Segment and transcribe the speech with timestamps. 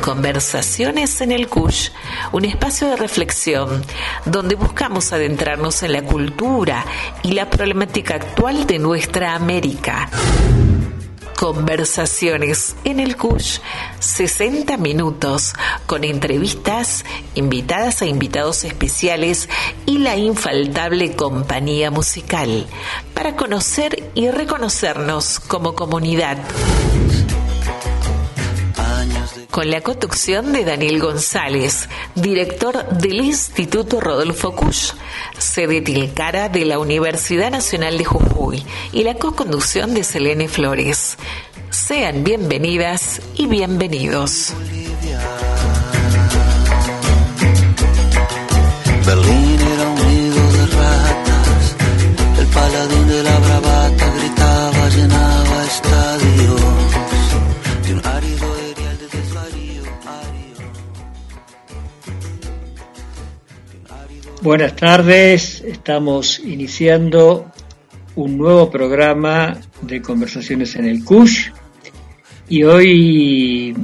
[0.00, 1.90] Conversaciones en el CUSH,
[2.32, 3.84] un espacio de reflexión
[4.24, 6.84] donde buscamos adentrarnos en la cultura
[7.22, 10.08] y la problemática actual de nuestra América.
[11.36, 13.60] Conversaciones en el CUSH,
[13.98, 15.52] 60 minutos
[15.86, 17.04] con entrevistas,
[17.34, 19.50] invitadas e invitados especiales
[19.84, 22.66] y la infaltable compañía musical.
[23.12, 26.38] Para conocer y reconocernos como comunidad
[29.56, 34.92] con la conducción de Daniel González, director del Instituto Rodolfo Kusch,
[35.38, 41.16] sede Tilcara de la Universidad Nacional de Jujuy, y la co-conducción de Selene Flores.
[41.70, 44.52] Sean bienvenidas y bienvenidos.
[49.06, 49.96] Berlín era un
[50.34, 51.76] de ratas,
[52.40, 56.60] el paladín de la bravata gritaba, llenaba estadios
[57.86, 58.06] de un
[64.46, 67.50] Buenas tardes, estamos iniciando
[68.14, 71.50] un nuevo programa de conversaciones en el CUSH.
[72.50, 73.74] Y hoy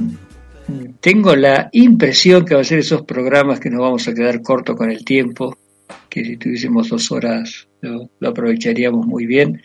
[1.01, 4.73] tengo la impresión que va a ser esos programas que nos vamos a quedar corto
[4.73, 5.57] con el tiempo,
[6.07, 9.61] que si tuviésemos dos horas lo, lo aprovecharíamos muy bien,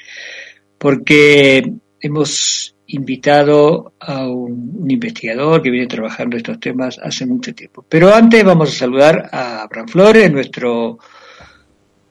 [0.79, 7.85] porque hemos invitado a un, investigador que viene trabajando estos temas hace mucho tiempo.
[7.89, 10.99] Pero antes vamos a saludar a Abraham Flores, nuestro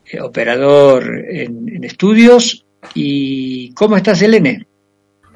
[0.06, 2.66] eh, operador en, estudios.
[2.94, 4.68] ¿Y cómo estás, Elene?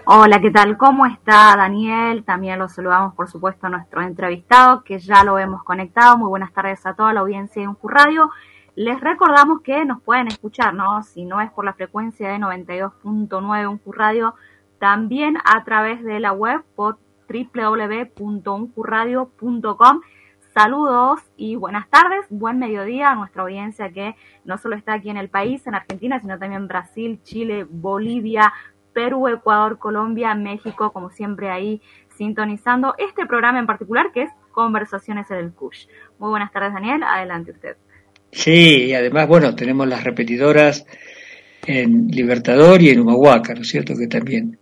[0.06, 0.78] Hola, ¿qué tal?
[0.78, 2.24] ¿Cómo está Daniel?
[2.24, 6.18] También lo saludamos, por supuesto, a nuestro entrevistado, que ya lo hemos conectado.
[6.18, 8.30] Muy buenas tardes a toda la audiencia de Uncu Radio.
[8.76, 11.02] Les recordamos que nos pueden escuchar, ¿no?
[11.04, 14.36] Si no es por la frecuencia de 92.9 Uncu Radio,
[14.82, 16.98] también a través de la web por
[17.30, 20.02] www.uncuradio.com.
[20.56, 25.18] Saludos y buenas tardes, buen mediodía a nuestra audiencia que no solo está aquí en
[25.18, 28.52] el país, en Argentina, sino también Brasil, Chile, Bolivia,
[28.92, 31.80] Perú, Ecuador, Colombia, México, como siempre ahí
[32.18, 35.88] sintonizando este programa en particular que es Conversaciones en el CUSH.
[36.18, 37.04] Muy buenas tardes, Daniel.
[37.04, 37.78] Adelante usted.
[38.32, 40.88] Sí, y además, bueno, tenemos las repetidoras
[41.68, 43.94] en Libertador y en Humahuaca, ¿no es cierto?
[43.96, 44.58] Que también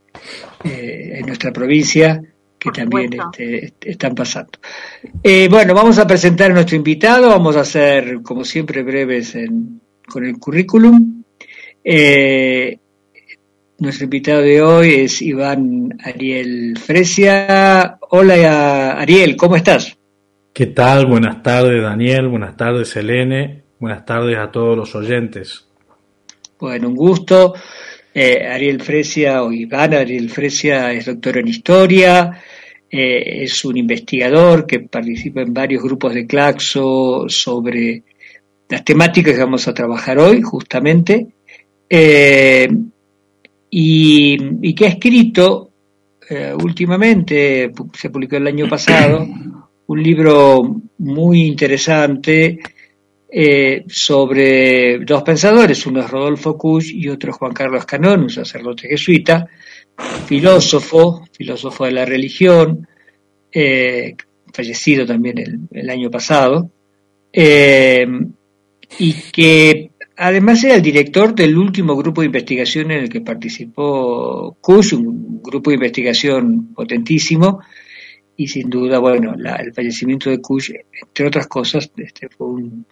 [0.64, 2.22] eh, en nuestra provincia
[2.60, 4.60] que también este, están pasando.
[5.24, 9.80] Eh, bueno, vamos a presentar a nuestro invitado, vamos a ser, como siempre, breves en,
[10.08, 11.24] con el currículum.
[11.84, 12.78] Eh,
[13.78, 17.98] nuestro invitado de hoy es Iván Ariel Fresia.
[18.10, 19.98] Hola Ariel, ¿cómo estás?
[20.52, 21.06] ¿Qué tal?
[21.06, 25.66] Buenas tardes Daniel, buenas tardes Elene, buenas tardes a todos los oyentes.
[26.60, 27.54] Bueno, un gusto.
[28.14, 32.42] Eh, Ariel Fresia o Iván Ariel Fresia es doctor en historia,
[32.90, 38.04] eh, es un investigador que participa en varios grupos de Claxo sobre
[38.68, 41.28] las temáticas que vamos a trabajar hoy, justamente,
[41.88, 42.68] eh,
[43.70, 45.68] y, que ha escrito
[46.62, 49.28] últimamente, se publicó el año pasado,
[49.88, 52.60] un libro muy interesante
[53.32, 58.30] eh, sobre dos pensadores, uno es Rodolfo Kusch y otro es Juan Carlos Canón, un
[58.30, 59.48] sacerdote jesuita,
[60.26, 62.88] filósofo, filósofo de la religión,
[63.52, 64.16] eh,
[64.52, 66.72] fallecido también el, año pasado,
[67.32, 68.08] eh,
[68.98, 74.58] y que además era el director del último grupo de investigación en el que participó
[74.60, 77.60] Kusch, un grupo de investigación potentísimo,
[78.36, 82.86] y sin duda, bueno, la, el fallecimiento de Kusch, entre otras cosas, este, fue un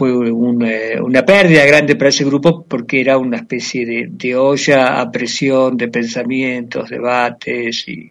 [0.00, 4.98] fue un, eh, una pérdida grande para ese grupo porque era una especie de, olla
[4.98, 8.10] a presión de pensamientos, debates y,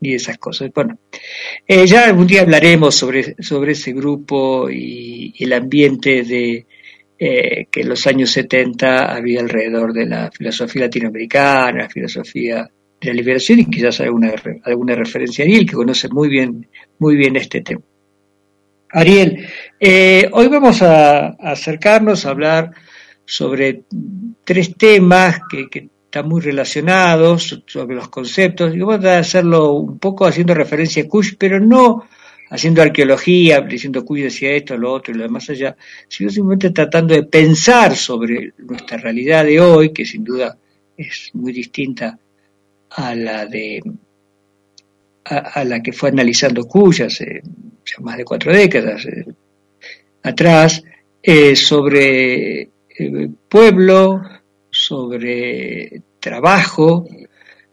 [0.00, 0.72] y esas cosas.
[0.74, 0.98] Bueno,
[1.64, 6.66] eh, ya algún día hablaremos sobre, sobre ese grupo y, el ambiente de
[7.16, 12.68] eh, que en los años 70 había alrededor de la filosofía latinoamericana, la filosofía
[13.00, 16.66] de la liberación y quizás alguna, alguna referencia a Ariel que conoce muy bien,
[16.98, 17.82] muy bien este tema.
[18.90, 19.46] Ariel,
[19.78, 22.72] eh, hoy vamos a, acercarnos a hablar
[23.24, 23.82] sobre
[24.44, 30.24] tres temas que, están muy relacionados, sobre los conceptos, y vamos a hacerlo un poco
[30.24, 32.08] haciendo referencia a Kush, pero no
[32.48, 35.76] haciendo arqueología, diciendo decía esto, lo otro y lo demás allá,
[36.08, 40.56] sino simplemente tratando de pensar sobre nuestra realidad de hoy, que sin duda
[40.96, 42.18] es muy distinta
[42.88, 43.82] a la de
[45.28, 47.42] a, la que fue analizando Kush hace
[47.84, 49.24] ya más de cuatro décadas eh,
[50.22, 50.82] atrás,
[51.22, 54.22] eh, sobre eh, pueblo,
[54.70, 57.06] sobre trabajo,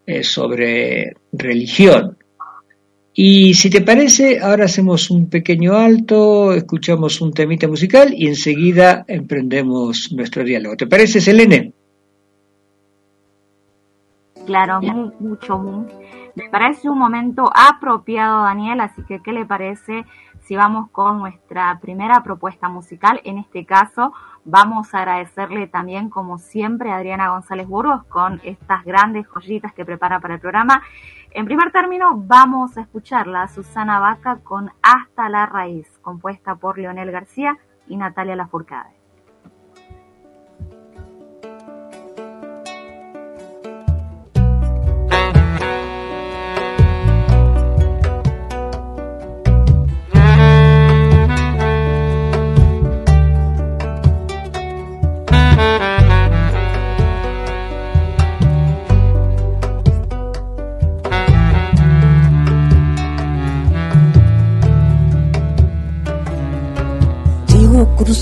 [0.05, 2.17] eh, sobre religión.
[3.13, 9.05] Y si te parece, ahora hacemos un pequeño alto, escuchamos un temita musical y enseguida
[9.07, 10.75] emprendemos nuestro diálogo.
[10.75, 11.71] ¿Te parece, Selene?
[14.45, 14.81] Claro,
[15.19, 15.87] mucho,
[16.51, 20.05] parece un momento apropiado, Daniel, así que ¿qué le parece
[20.41, 23.21] si vamos con nuestra primera propuesta musical?
[23.23, 28.83] En este caso, vamos a agradecerle también, como siempre, a Adriana González Burgos con estas
[28.83, 30.81] grandes joyitas que prepara para el programa.
[31.31, 36.77] En primer término, vamos a escucharla a Susana Vaca con Hasta la Raíz, compuesta por
[36.77, 37.57] Leonel García
[37.87, 38.94] y Natalia Lafourcade.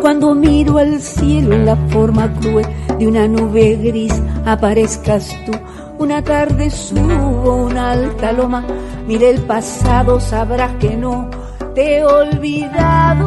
[0.00, 2.66] cuando miro al cielo en la forma cruel
[2.98, 4.12] de una nube gris,
[4.44, 5.52] aparezcas tú.
[5.98, 8.64] Una tarde subo una alta loma,
[9.06, 11.30] mire el pasado, sabrás que no
[11.74, 13.26] te he olvidado.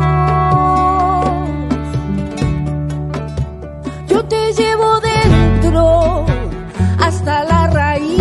[4.08, 6.26] Yo te llevo dentro
[7.00, 8.20] hasta la raíz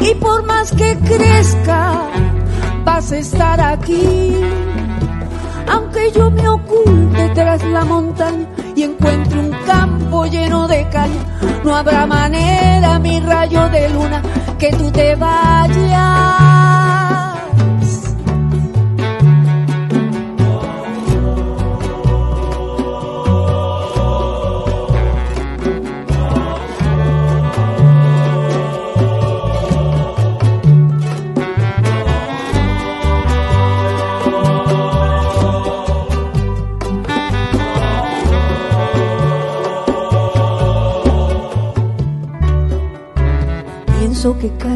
[0.00, 2.08] y por más que crezca,
[2.84, 4.34] vas a estar aquí
[6.02, 11.76] aunque yo me oculte tras la montaña y encuentre un campo lleno de caña, no
[11.76, 14.22] habrá manera, mi rayo de luna,
[14.58, 16.91] que tú te vayas.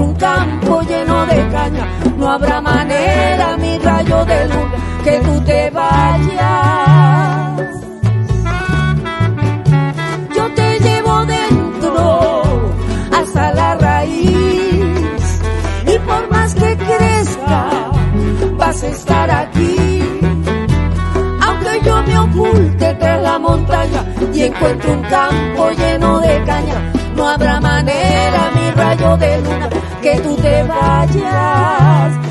[0.00, 1.86] un campo lleno de caña.
[2.16, 7.60] No habrá manera, mi rayo de luna que tú te vayas.
[10.36, 12.42] Yo te llevo dentro
[13.12, 15.40] hasta la raíz
[15.86, 17.70] y por más que crezca,
[18.56, 20.02] vas a estar aquí.
[21.42, 27.28] Aunque yo me oculte tras la montaña y encuentre un campo lleno de caña, no
[27.28, 29.68] habrá manera, mi rayo de luna,
[30.10, 32.29] que tú te vayas.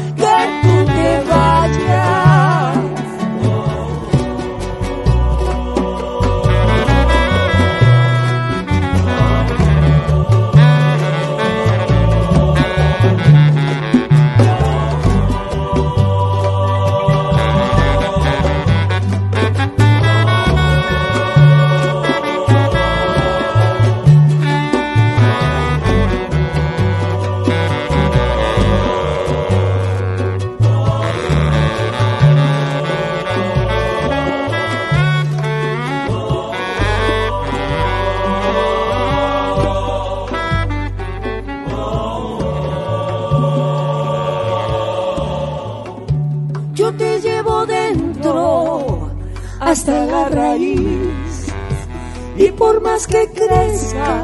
[52.70, 54.24] Por más que crezca,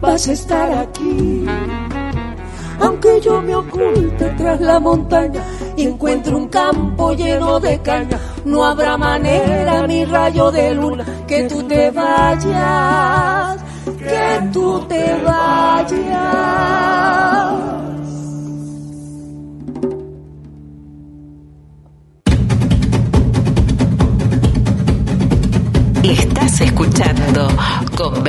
[0.00, 1.46] vas a estar aquí.
[2.80, 5.40] Aunque yo me oculte tras la montaña
[5.76, 11.44] y encuentre un campo lleno de caña, no habrá manera, mi rayo de luna, que
[11.44, 13.62] tú te vayas,
[13.98, 16.74] que tú te vayas.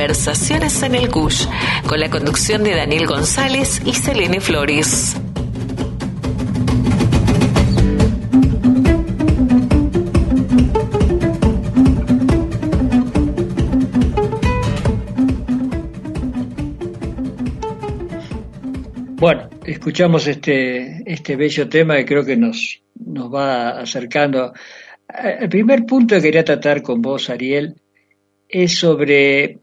[0.06, 1.46] Conversaciones en el Cush
[1.88, 5.16] con la conducción de Daniel González y Selene Flores.
[19.16, 24.52] Bueno, escuchamos este, este bello tema que creo que nos, nos va acercando
[25.12, 27.74] eh, el primer punto que quería tratar con vos, Ariel,
[28.48, 29.58] es sobre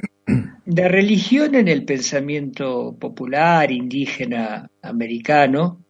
[0.65, 5.83] la religión en el pensamiento popular, indígena, americano.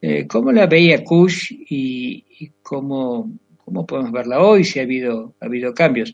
[0.00, 5.46] Eh, ¿Cómo la veía Kush y, cómo, cómo, podemos verla hoy, si ha habido, ha
[5.46, 6.12] habido cambios?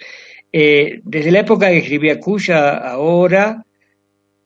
[0.53, 3.65] Eh, desde la época que escribía Kush ahora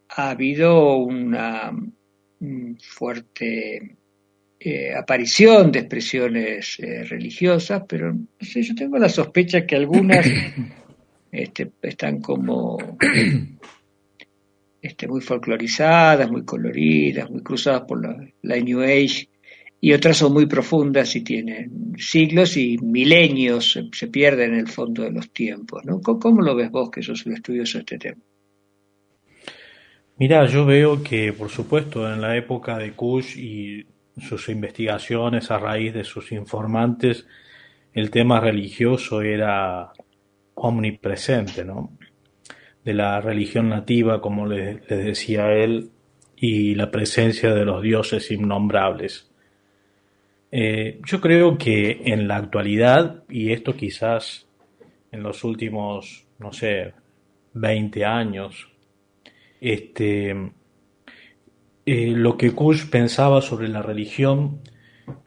[0.08, 1.72] ha habido una
[2.80, 3.96] fuerte
[4.58, 10.26] eh, aparición de expresiones eh, religiosas, pero no sé, yo tengo la sospecha que algunas
[11.36, 12.78] este, están como
[14.80, 19.28] este, muy folclorizadas, muy coloridas, muy cruzadas por la, New Age,
[19.80, 25.02] y otras son muy profundas y tienen siglos y milenios, se, pierden en el fondo
[25.02, 25.84] de los tiempos.
[25.84, 26.00] ¿no?
[26.00, 28.22] ¿Cómo, lo ves vos que sos un estudioso de este tema?
[30.18, 33.86] Mira, yo veo que, por supuesto, en la época de Kush y
[34.18, 37.26] sus investigaciones a raíz de sus informantes,
[37.92, 39.92] el tema religioso era
[40.56, 41.92] omnipresente, ¿no?
[42.84, 45.90] De la religión nativa, como le, decía él,
[46.36, 49.30] y la presencia de los dioses innombrables.
[50.50, 54.46] Eh, yo creo que en la actualidad, y esto quizás
[55.12, 56.94] en los últimos, no sé,
[57.54, 58.68] 20 años,
[59.60, 60.30] este,
[61.86, 64.60] eh, lo que Kush pensaba sobre la religión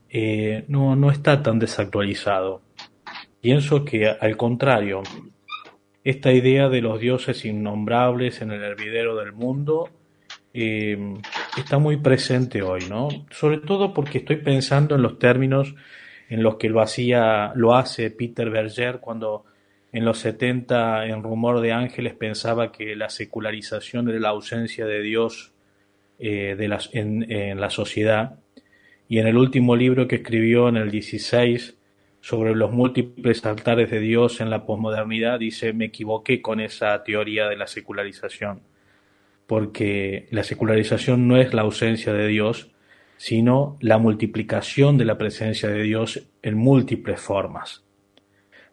[0.09, 2.61] eh, no, no está tan desactualizado.
[3.41, 5.01] Pienso que al contrario,
[6.03, 9.89] esta idea de los dioses innombrables en el hervidero del mundo
[10.53, 10.97] eh,
[11.57, 13.09] está muy presente hoy, ¿no?
[13.31, 15.75] Sobre todo porque estoy pensando en los términos
[16.29, 19.45] en los que lo hacía, lo hace Peter Berger cuando
[19.91, 25.01] en los 70 en Rumor de Ángeles pensaba que la secularización era la ausencia de
[25.01, 25.53] Dios
[26.19, 28.39] eh, de las, en, la sociedad.
[29.07, 31.78] Y en el último libro que escribió en el 16
[32.21, 37.47] sobre los múltiples altares de Dios en la posmodernidad, dice, me equivoqué con esa teoría
[37.47, 38.61] de la secularización,
[39.47, 42.71] porque la secularización no es la ausencia de Dios,
[43.17, 47.83] sino la multiplicación de la presencia de Dios en múltiples formas.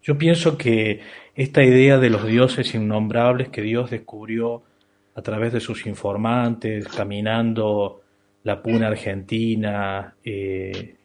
[0.03, 1.01] Yo pienso que
[1.35, 4.63] esta idea de los dioses innombrables que Dios descubrió
[5.17, 8.03] a través de sus informantes, caminando
[8.45, 10.97] la puna argentina, eh,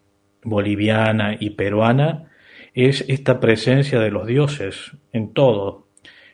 [0.44, 2.31] boliviana y peruana,
[2.74, 5.88] es esta presencia de los dioses en todo,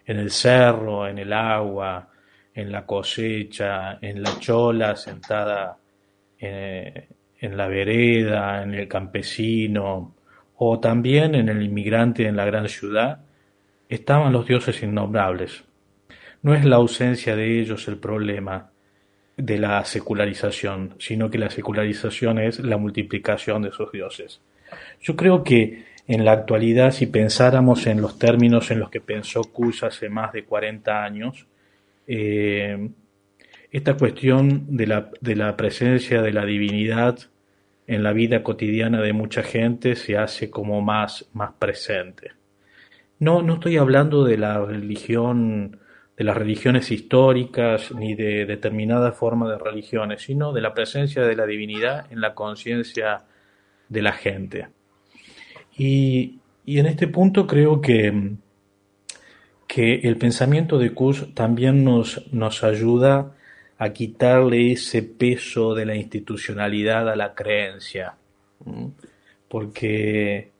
[0.05, 2.09] en el cerro, en el agua,
[2.53, 5.77] en la cosecha, en la chola sentada
[6.39, 7.07] eh,
[7.39, 10.15] en la vereda, en el campesino,
[10.55, 13.21] o también en el inmigrante en la gran ciudad,
[13.89, 15.63] estaban los dioses innombrables.
[16.41, 18.71] No es la ausencia de ellos el problema
[19.35, 24.41] de la secularización, sino que la secularización es la multiplicación de sus dioses.
[24.99, 29.41] Yo creo que en la actualidad, si pensáramos en los términos en los que pensó
[29.43, 31.47] Kush hace más de 40 años,
[32.07, 32.89] eh,
[33.71, 37.19] esta cuestión de la, de la presencia de la divinidad
[37.87, 42.31] en la vida cotidiana de mucha gente se hace como más, más presente.
[43.19, 45.79] No, no estoy hablando de la religión
[46.17, 51.35] de las religiones históricas ni de determinada forma de religiones, sino de la presencia de
[51.35, 53.25] la divinidad en la conciencia
[53.87, 54.67] de la gente.
[55.77, 58.33] Y, en este punto creo que,
[59.67, 63.33] que el pensamiento de Kush también nos, nos ayuda
[63.77, 68.15] a quitarle ese peso de la institucionalidad a la creencia.
[69.47, 70.51] Porque,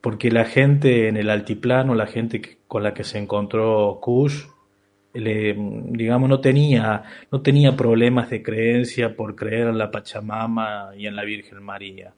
[0.00, 4.44] porque la gente en el altiplano, la gente con la que se encontró Kush,
[5.12, 11.06] le, digamos, no tenía, no tenía problemas de creencia por creer en la Pachamama y
[11.06, 12.14] en la Virgen María,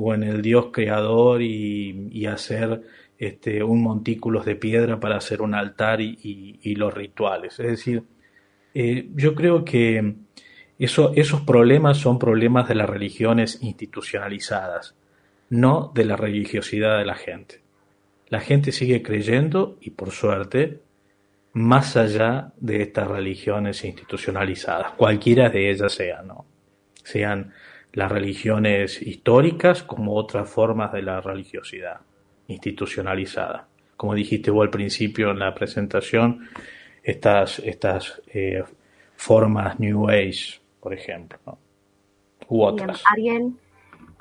[0.00, 2.82] o en el Dios creador y, hacer
[3.18, 7.58] este, un montículos de piedra para hacer un altar y, los rituales.
[7.60, 8.02] Es decir,
[8.74, 10.14] eh, yo creo que
[10.78, 14.94] eso, esos problemas son problemas de las religiones institucionalizadas,
[15.50, 17.60] no de la religiosidad de la gente.
[18.28, 20.80] La gente sigue creyendo, y por suerte,
[21.52, 26.46] más allá de estas religiones institucionalizadas, cualquiera de ellas sean, ¿no?
[27.02, 27.52] sean
[27.92, 32.00] las religiones históricas como otras formas de la religiosidad
[32.46, 33.66] institucionalizada.
[33.96, 36.48] Como dijiste vos al principio en la presentación,
[37.02, 38.62] estas, estas eh,
[39.16, 41.58] formas New Age, por ejemplo,
[42.48, 43.02] u otras.
[43.10, 43.52] Ariel,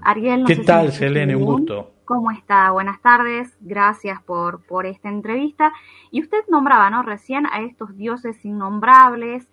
[0.01, 1.35] Ariel ¿qué tal, Selene?
[1.35, 1.93] Un gusto.
[2.05, 2.71] ¿Cómo está?
[2.71, 5.71] Buenas tardes, gracias por, por esta entrevista.
[6.09, 7.03] Y usted nombraba, ¿no?
[7.03, 9.47] Recién a estos dioses innombrables.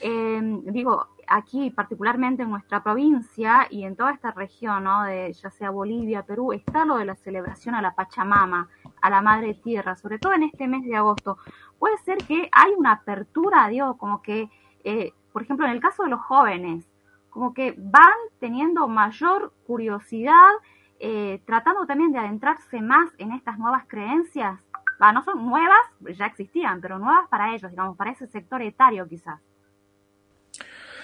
[0.00, 5.04] Eh, digo, aquí, particularmente en nuestra provincia y en toda esta región, ¿no?
[5.04, 8.68] de ya sea Bolivia, Perú, está lo de la celebración a la Pachamama,
[9.00, 11.38] a la Madre Tierra, sobre todo en este mes de agosto.
[11.78, 14.50] Puede ser que hay una apertura, digo, como que,
[14.82, 16.84] eh, por ejemplo, en el caso de los jóvenes,
[17.30, 20.50] como que van teniendo mayor curiosidad,
[20.98, 24.58] eh, tratando también de adentrarse más en estas nuevas creencias.
[25.00, 29.06] Va, no son nuevas, ya existían, pero nuevas para ellos, digamos, para ese sector etario
[29.06, 29.40] quizás.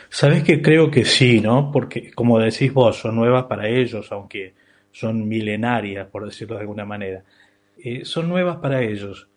[0.09, 1.71] Sabes que creo que sí, ¿no?
[1.73, 4.55] Porque, como decís vos, son nuevas para ellos, aunque
[4.93, 7.25] son milenarias, por decirlo de alguna manera.
[7.79, 9.29] Eh, son nuevas para ellos.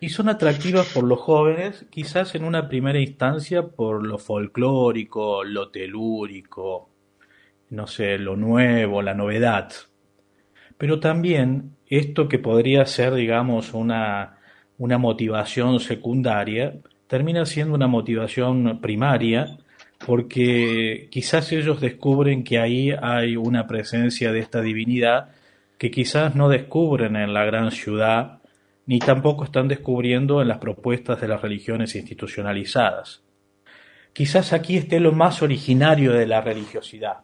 [0.00, 5.70] Y son atractivas por los jóvenes, quizás en una primera instancia por lo folclórico, lo
[5.70, 6.88] telúrico,
[7.70, 9.72] no sé, lo nuevo, la novedad.
[10.76, 14.38] Pero también esto que podría ser, digamos, una,
[14.78, 19.58] una motivación secundaria, termina siendo una motivación primaria
[20.04, 25.30] porque quizás ellos descubren que ahí hay una presencia de esta divinidad
[25.76, 28.40] que quizás no descubren en la gran ciudad,
[28.86, 33.22] ni tampoco están descubriendo en las propuestas de las religiones institucionalizadas.
[34.12, 37.18] Quizás aquí esté lo más originario de la religiosidad,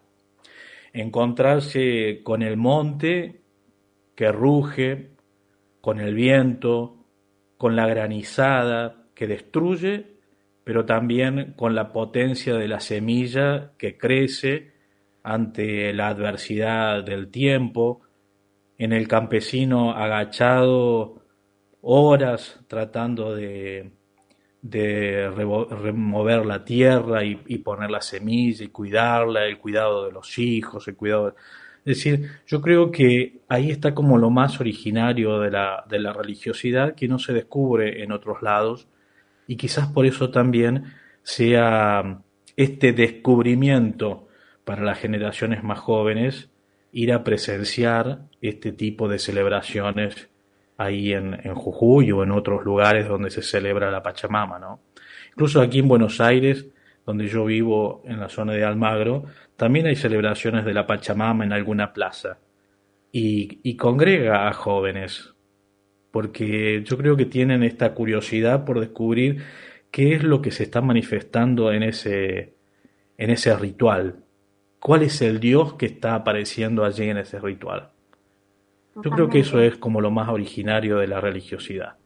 [0.92, 3.40] encontrarse con el monte
[4.14, 5.10] que ruge,
[5.80, 6.96] con el viento,
[7.56, 10.13] con la granizada que destruye
[10.64, 14.72] pero también con la potencia de la semilla que crece
[15.22, 18.00] ante la adversidad del tiempo,
[18.78, 21.22] en el campesino agachado
[21.82, 23.92] horas tratando de,
[24.62, 30.96] remover la tierra y, poner la semilla y cuidarla, el cuidado de los hijos, el
[30.96, 31.34] cuidado...
[31.84, 36.14] Es decir, yo creo que ahí está como lo más originario de la, de la
[36.14, 38.88] religiosidad que no se descubre en otros lados
[39.46, 42.20] y quizás por eso también sea
[42.56, 44.28] este descubrimiento
[44.64, 46.50] para las generaciones más jóvenes
[46.92, 50.30] ir a presenciar este tipo de celebraciones
[50.76, 54.80] ahí en, Jujuy o en otros lugares donde se celebra la Pachamama, ¿no?
[55.30, 56.66] Incluso aquí en Buenos Aires,
[57.04, 59.24] donde yo vivo en la zona de Almagro,
[59.56, 62.38] también hay celebraciones de la Pachamama en alguna plaza
[63.10, 65.33] y, y congrega a jóvenes
[66.14, 69.42] porque yo creo que tienen esta curiosidad por descubrir
[69.90, 72.54] qué es lo que se está manifestando en ese,
[73.18, 74.20] en ese ritual.
[74.78, 77.90] ¿Cuál es el Dios que está apareciendo allí en ese ritual?
[78.94, 81.96] Yo creo que eso es como lo más originario de la religiosidad.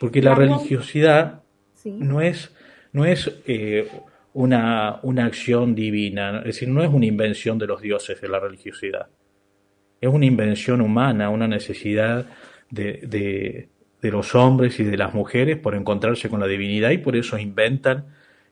[0.00, 1.44] Porque la religiosidad
[1.84, 2.52] no es,
[2.92, 3.88] no es eh,
[4.32, 8.40] una, una acción divina, es decir, no es una invención de los dioses de la
[8.40, 9.06] religiosidad.
[10.00, 12.26] Es una invención humana, una necesidad
[12.70, 13.68] de,
[14.00, 17.38] de, los hombres y de las mujeres por encontrarse con la divinidad y por eso
[17.38, 18.04] inventan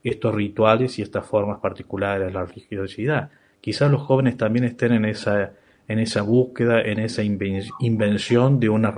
[0.02, 3.30] estos rituales y estas formas particulares de la religiosidad.
[3.60, 5.52] Quizás los jóvenes también estén en esa,
[5.88, 8.94] en esa búsqueda, en esa invención de una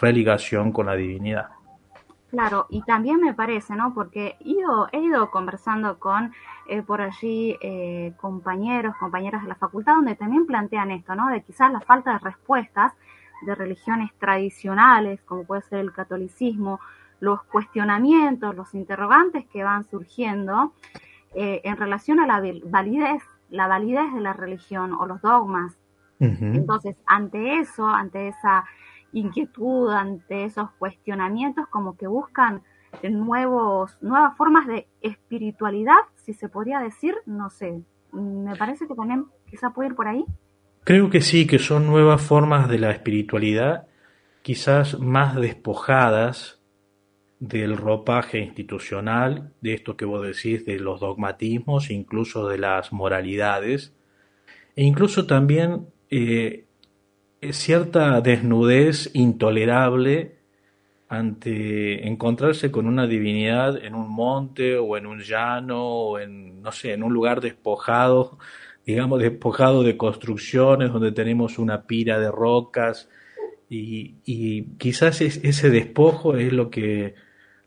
[0.00, 1.48] religación con la divinidad.
[2.30, 3.94] Claro, y también me parece, ¿no?
[3.94, 6.32] Porque he ido, he ido conversando con
[6.68, 11.28] eh, por allí eh, compañeros, compañeras de la facultad, donde también plantean esto, ¿no?
[11.28, 12.92] De quizás la falta de respuestas
[13.42, 16.80] de religiones tradicionales, como puede ser el catolicismo,
[17.20, 20.72] los cuestionamientos, los interrogantes que van surgiendo
[21.34, 25.76] eh, en relación a la validez, la validez de la religión o los dogmas.
[26.20, 28.64] Entonces, ante eso, ante esa
[29.12, 32.62] inquietud, ante esos cuestionamientos, como que buscan
[33.08, 39.26] nuevos, nuevas formas de espiritualidad, si se podría decir, no sé, me parece que también
[39.46, 40.24] quizá puede ir por ahí.
[40.88, 43.88] Creo que sí, que son nuevas formas de la espiritualidad,
[44.40, 46.62] quizás más despojadas
[47.40, 53.92] del ropaje institucional, de esto que vos decís, de los dogmatismos, incluso de las moralidades,
[54.76, 56.64] e incluso también eh,
[57.50, 60.38] cierta desnudez intolerable
[61.10, 66.72] ante encontrarse con una divinidad en un monte o en un llano o en, no
[66.72, 68.38] sé, en un lugar despojado,
[68.88, 73.10] digamos, despojado de construcciones donde tenemos una pira de rocas
[73.68, 77.14] y, y quizás ese despojo es lo que,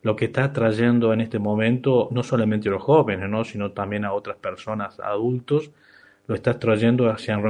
[0.02, 3.44] lo que está trayendo en este momento no solamente a los jóvenes, ¿no?
[3.44, 5.70] sino también a otras personas, adultos,
[6.26, 7.40] lo está trayendo hacia,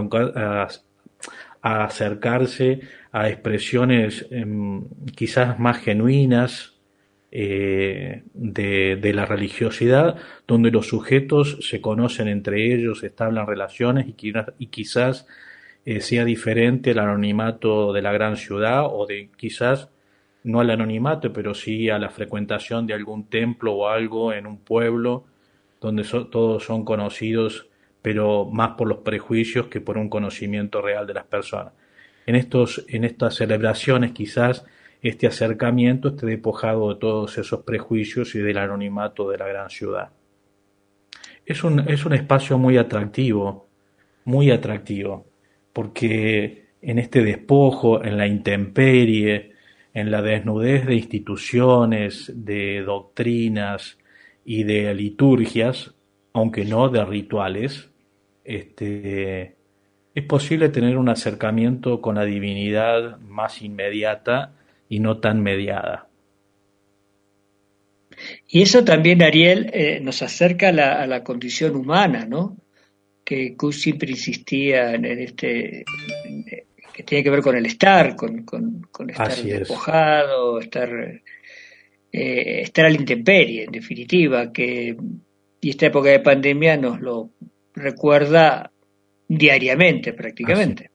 [1.63, 4.85] a acercarse a expresiones em,
[5.17, 6.72] quizás más genuinas
[7.33, 10.17] eh, de, la religiosidad,
[10.47, 15.27] donde los sujetos se conocen entre ellos, establan relaciones y, quizás
[15.85, 19.89] eh, sea diferente el anonimato de la gran ciudad o de quizás
[20.45, 24.59] no al anonimato, pero sí a la frecuentación de algún templo o algo en un
[24.59, 25.25] pueblo
[25.81, 27.67] donde todos son conocidos
[28.03, 31.73] pero más por los prejuicios que por un conocimiento real de las personas.
[32.27, 34.65] En, estos, en estas celebraciones quizás
[35.03, 40.11] este acercamiento esté despojado de todos esos prejuicios y del anonimato de la gran ciudad.
[41.45, 43.69] Es un, es un espacio muy atractivo,
[44.25, 45.27] muy atractivo,
[45.73, 49.53] porque en este despojo, en la intemperie,
[49.93, 53.99] en la desnudez de instituciones, de doctrinas
[54.45, 55.95] y de liturgias,
[56.33, 57.91] aunque no de rituales,
[58.45, 59.57] este,
[60.15, 64.55] es posible tener un acercamiento con la divinidad más inmediata
[64.93, 66.07] y no tan mediada.
[68.47, 72.59] Y eso también, Ariel, eh, nos acerca a la, condición humana, ¿no?
[73.25, 75.87] Que Kush siempre insistía en este,
[76.93, 78.45] que tiene que ver con el estar, con,
[79.09, 80.91] estar despojado, estar,
[82.13, 84.95] eh, estar a la intemperie, en definitiva, que
[85.59, 87.31] y esta época de pandemia nos lo
[87.73, 88.71] recuerda
[89.27, 90.92] diariamente prácticamente.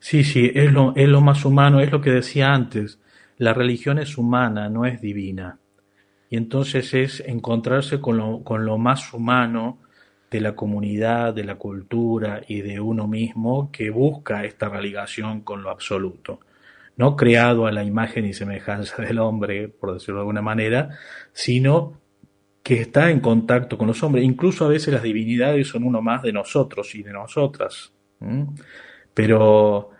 [0.00, 2.98] Sí, sí, es lo, es lo más humano, es lo que decía antes,
[3.36, 5.58] la religión es humana, no es divina.
[6.30, 9.78] Y entonces es encontrarse con lo, con lo más humano
[10.30, 15.62] de la comunidad, de la cultura y de uno mismo que busca esta religación con
[15.62, 16.40] lo absoluto.
[16.96, 20.90] No creado a la imagen y semejanza del hombre, por decirlo de alguna manera,
[21.32, 22.00] sino
[22.62, 24.24] que está en contacto con los hombres.
[24.24, 27.92] Incluso a veces las divinidades son uno más de nosotros y de nosotras.
[29.14, 29.90] Pero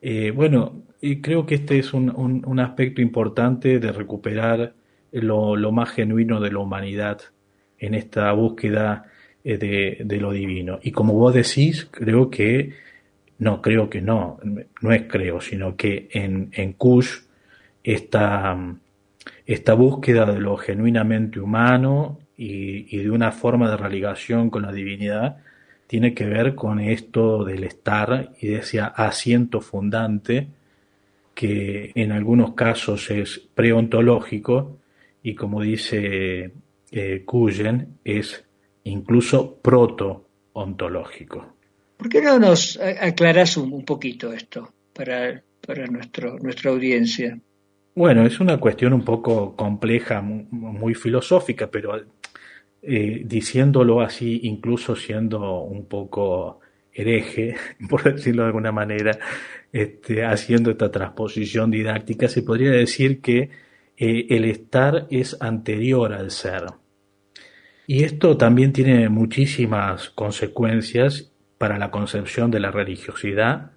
[0.00, 0.82] eh, bueno,
[1.22, 4.74] creo que este es un, un, aspecto importante de recuperar
[5.12, 7.20] lo, lo, más genuino de la humanidad
[7.78, 9.06] en esta búsqueda
[9.44, 10.78] eh, de, de, lo divino.
[10.82, 12.72] Y como vos decís, creo que,
[13.38, 14.38] no, creo que no,
[14.80, 17.20] no es creo, sino que en, en Kush
[17.84, 18.58] esta
[19.46, 25.38] esta búsqueda de lo genuinamente humano y, de una forma de religación con la divinidad
[25.86, 30.48] tiene que ver con esto del estar y de ese asiento fundante
[31.34, 34.78] que en algunos casos es preontológico
[35.22, 36.52] y como dice
[36.90, 37.24] eh,
[38.04, 38.44] es
[38.84, 41.54] incluso proto-ontológico.
[41.96, 47.38] ¿Por qué no nos aclaras un, poquito esto para, para nuestro, nuestra audiencia?
[47.96, 51.98] Bueno, es una cuestión un poco compleja, muy, filosófica, pero
[52.86, 56.60] eh, diciéndolo así, incluso siendo un poco
[56.92, 57.56] hereje,
[57.88, 59.18] por decirlo de alguna manera,
[59.72, 63.50] este, haciendo esta transposición didáctica, se podría decir que
[63.96, 66.64] eh, el estar es anterior al ser.
[67.86, 73.72] Y esto también tiene muchísimas consecuencias para la concepción de la religiosidad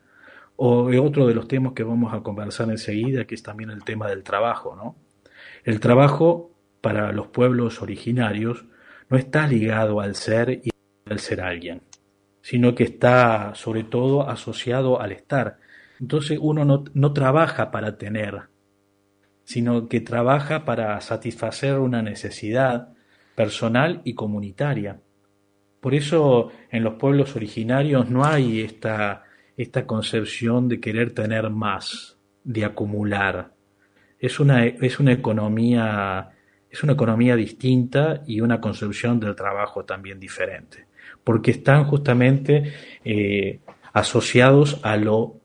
[0.56, 4.10] o otro de los temas que vamos a conversar enseguida, que es también el tema
[4.10, 4.76] del trabajo.
[4.76, 4.98] ¿no?
[5.64, 8.66] El trabajo para los pueblos originarios
[9.10, 10.70] no está ligado al ser y
[11.06, 11.82] al ser alguien,
[12.42, 15.58] sino que está sobre todo asociado al estar.
[16.00, 18.44] Entonces uno no, no trabaja para tener,
[19.44, 22.90] sino que trabaja para satisfacer una necesidad
[23.36, 25.00] personal y comunitaria.
[25.82, 29.24] Por eso en los pueblos originarios no hay esta
[29.60, 33.52] esta concepción de querer tener más, de acumular.
[34.18, 36.30] Es una, es una economía,
[36.70, 40.86] es una economía distinta y una concepción del trabajo también diferente,
[41.24, 43.60] porque están justamente eh,
[43.94, 45.40] asociados a lo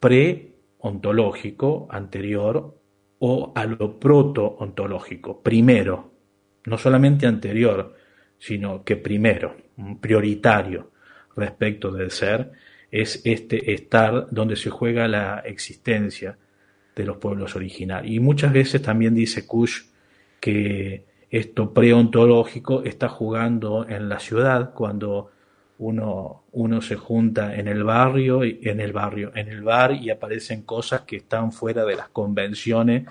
[0.00, 2.76] pre-ontológico anterior
[3.20, 6.12] o a lo proto-ontológico, primero,
[6.66, 7.96] no solamente anterior,
[8.38, 9.56] sino que primero,
[10.00, 10.90] prioritario
[11.36, 12.52] respecto del ser,
[12.90, 16.38] es este estar donde se juega la existencia
[16.94, 18.14] de los pueblos originarios.
[18.14, 19.82] Y muchas veces también dice Kush
[20.40, 25.30] que esto preontológico está jugando en la ciudad cuando
[25.78, 30.62] uno, uno se junta en el barrio, en el barrio, en el bar y aparecen
[30.62, 33.06] cosas que están fuera de las convenciones,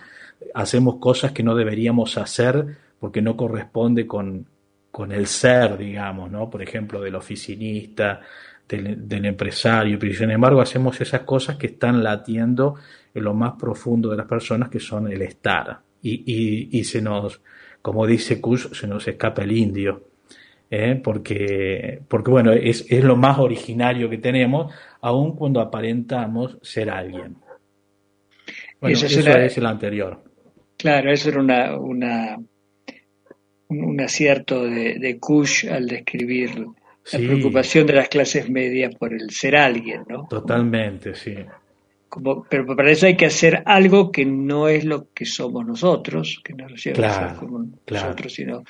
[0.54, 2.66] hacemos cosas que no deberíamos hacer
[3.00, 4.48] porque no corresponde con,
[4.92, 6.50] con el ser, digamos, ¿no?
[6.50, 8.22] Por ejemplo, del oficinista,
[8.68, 12.76] del, empresario, pero sin embargo hacemos esas cosas que están latiendo
[13.14, 15.80] en lo más profundo de las personas, que son el estar.
[16.02, 17.42] Y, y, y se nos,
[17.82, 20.08] como dice Kush, se nos escapa el indio.
[20.70, 21.00] ¿eh?
[21.02, 27.38] porque, porque bueno, es, es, lo más originario que tenemos, aun cuando aparentamos ser alguien.
[28.80, 30.24] Bueno, eso, es el anterior.
[30.78, 32.38] Claro, eso era una, una
[33.70, 36.68] un, acierto de, de Kush al describir
[37.12, 40.28] la preocupación de las clases medias por el ser alguien, ¿no?
[40.30, 41.36] Totalmente, sí.
[42.10, 46.42] Como, pero para eso hay que hacer algo que no es lo que somos nosotros,
[46.44, 46.90] que no es
[47.38, 48.64] como nosotros, sino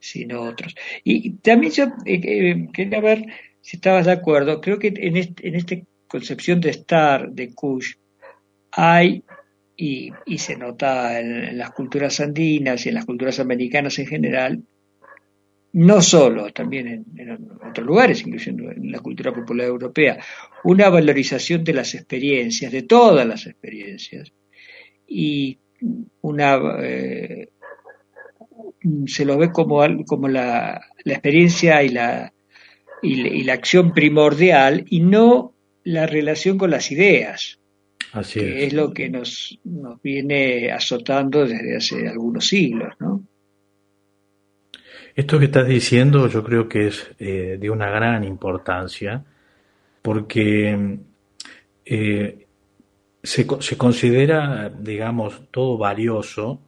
[0.00, 0.74] sino otros.
[1.04, 3.24] Y también yo eh, eh, quería ver
[3.60, 7.94] si estabas de acuerdo, creo que en, este, en esta concepción de estar, de Kush,
[8.72, 9.24] hay,
[9.76, 14.62] y, y se nota en, las culturas andinas y en las culturas americanas en general,
[15.72, 20.18] no solo, también en, en, otros lugares, incluyendo en la cultura popular europea,
[20.64, 24.32] una valorización de las experiencias, de todas las experiencias,
[25.06, 25.58] y
[26.22, 27.48] una eh,
[29.06, 32.32] se lo ve como, como la, la experiencia y la,
[33.02, 35.54] y, la acción primordial y no
[35.84, 37.58] la relación con las ideas.
[38.12, 38.72] Así que es.
[38.72, 43.24] lo que nos, nos viene azotando desde hace algunos siglos, ¿no?
[45.18, 49.24] Esto que estás diciendo yo creo que es eh, de una gran importancia
[50.00, 51.00] porque
[51.84, 52.46] eh,
[53.20, 56.60] se, considera, digamos, todo valioso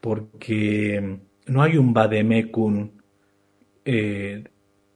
[0.00, 2.90] porque no hay un vademecum
[3.84, 4.44] eh,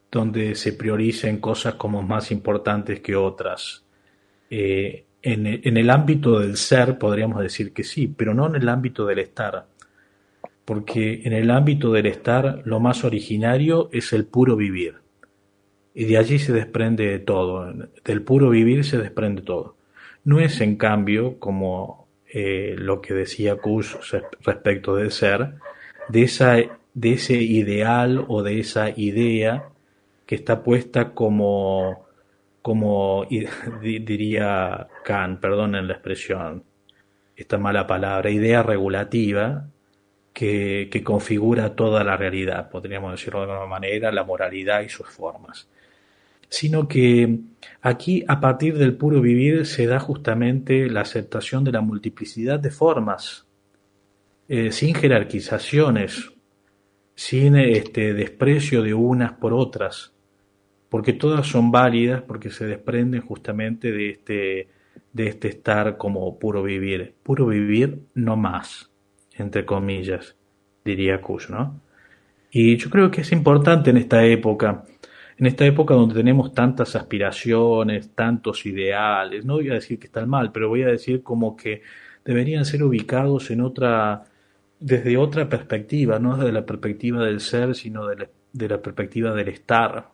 [0.09, 3.85] donde se prioricen cosas como más importantes que otras.
[4.49, 9.05] Eh, en, el ámbito del ser podríamos decir que sí, pero no en el ámbito
[9.05, 9.67] del estar.
[10.65, 14.97] Porque en el ámbito del estar lo más originario es el puro vivir.
[15.95, 17.73] Y de allí se desprende todo.
[18.05, 19.77] Del puro vivir se desprende todo.
[20.25, 23.95] No es en cambio como eh, lo que decía Kush
[24.41, 25.55] respecto del ser,
[26.09, 26.57] de, esa,
[26.95, 29.69] de ese ideal o de esa idea
[30.27, 32.07] que está puesta como,
[32.63, 33.27] como
[33.83, 36.65] diría Kant, perdonen la expresión,
[37.37, 39.67] esta mala palabra, idea regulativa
[40.35, 45.69] que, configura toda la realidad, podríamos decirlo de alguna manera, la moralidad y sus formas.
[46.49, 47.39] Sino que
[47.81, 52.71] aquí, a partir del puro vivir, se da justamente la aceptación de la multiplicidad de
[52.71, 53.47] formas
[54.49, 56.33] eh, sin jerarquizaciones,
[57.15, 60.13] sin este desprecio de unas por otras,
[60.89, 64.69] porque todas son válidas, porque se desprenden justamente de este,
[65.13, 68.91] de este estar como puro vivir, puro vivir no más,
[69.37, 70.37] entre comillas,
[70.85, 71.81] diría Kush, ¿no?
[72.51, 74.85] Y yo creo que es importante en esta época,
[75.37, 80.29] en esta época donde tenemos tantas aspiraciones, tantos ideales, no voy a decir que están
[80.29, 81.83] mal, pero voy a decir como que
[82.25, 84.25] deberían ser ubicados en otra
[84.85, 88.29] desde otra perspectiva, no desde la perspectiva del ser, sino de
[88.69, 90.11] la, perspectiva del estar,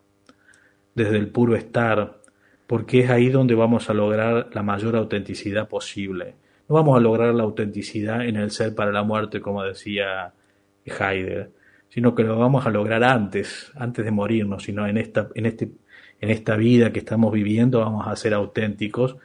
[0.94, 2.20] desde el puro estar,
[2.68, 6.34] porque es ahí donde vamos a lograr la mayor autenticidad posible.
[6.70, 10.32] No vamos a lograr la autenticidad en el ser para la muerte, como decía
[10.84, 11.50] Heidegger,
[11.88, 15.72] sino que lo vamos a lograr antes, antes de morirnos, sino en esta, en este,
[16.20, 19.16] en esta vida que estamos viviendo vamos a ser auténticos,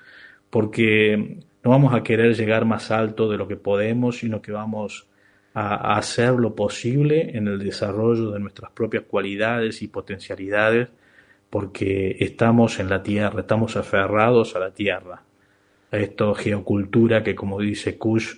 [0.50, 5.08] porque no vamos a querer llegar más alto de lo que podemos, sino que vamos
[5.54, 10.90] a, hacer lo posible en el desarrollo de nuestras propias cualidades y potencialidades,
[11.52, 15.22] porque estamos en la tierra, estamos aferrados a la tierra,
[15.92, 18.36] a esta geocultura que, como dice Kush,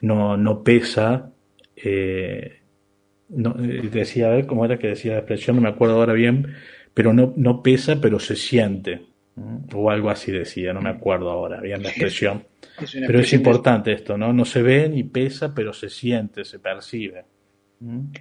[0.00, 1.30] no, no pesa.
[1.76, 2.58] Eh,
[3.28, 6.12] no, eh, decía, a ver cómo era que decía la expresión, no me acuerdo ahora
[6.12, 6.54] bien,
[6.94, 9.02] pero no, no pesa, pero se siente.
[9.72, 12.44] O algo así decía, no me acuerdo ahora bien la expresión.
[13.06, 14.32] pero es importante esto, ¿no?
[14.32, 17.24] No se ve ni pesa, pero se siente, se percibe.
[17.78, 18.12] ¿Mm?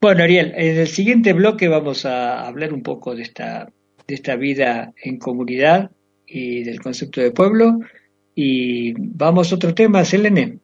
[0.00, 3.72] Bueno, Ariel, en el siguiente bloque vamos a hablar un poco de esta,
[4.06, 5.90] de esta vida en comunidad
[6.34, 7.78] y del concepto de pueblo.
[8.34, 10.58] Y vamos a otro tema, Selene.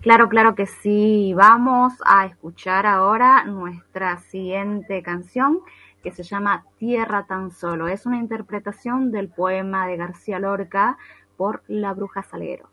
[0.00, 1.32] Claro, claro que sí.
[1.34, 5.60] Vamos a escuchar ahora nuestra siguiente canción
[6.02, 7.86] que se llama Tierra tan solo.
[7.86, 10.98] Es una interpretación del poema de García Lorca
[11.36, 12.68] por La Bruja Salguero.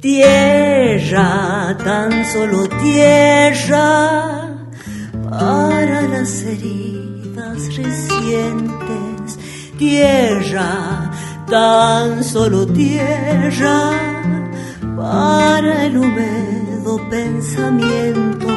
[0.00, 4.48] Tierra, tan solo tierra
[5.28, 9.38] para las heridas recientes.
[9.76, 11.10] Tierra,
[11.50, 13.90] tan solo tierra
[14.96, 18.48] para el húmedo pensamiento.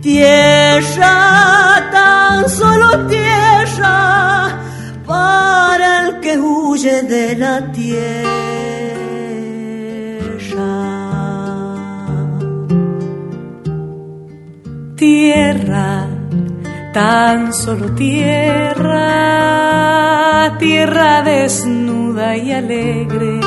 [0.00, 4.58] Tierra, tan solo tierra
[5.06, 8.41] para el que huye de la tierra.
[15.02, 16.06] Tierra,
[16.94, 18.94] tan solo tierra,
[20.60, 23.40] tierra desnuda y alegre.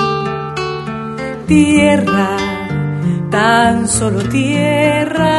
[1.47, 2.35] Tierra,
[3.31, 5.31] tan solo tierra,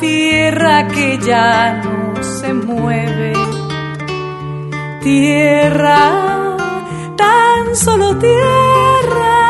[0.00, 3.34] tierra que ya no se mueve.
[5.02, 6.56] Tierra,
[7.18, 9.41] tan solo tierra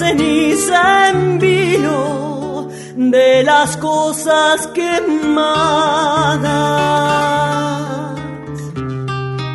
[0.00, 6.40] ceniza en vino de las cosas quemadas.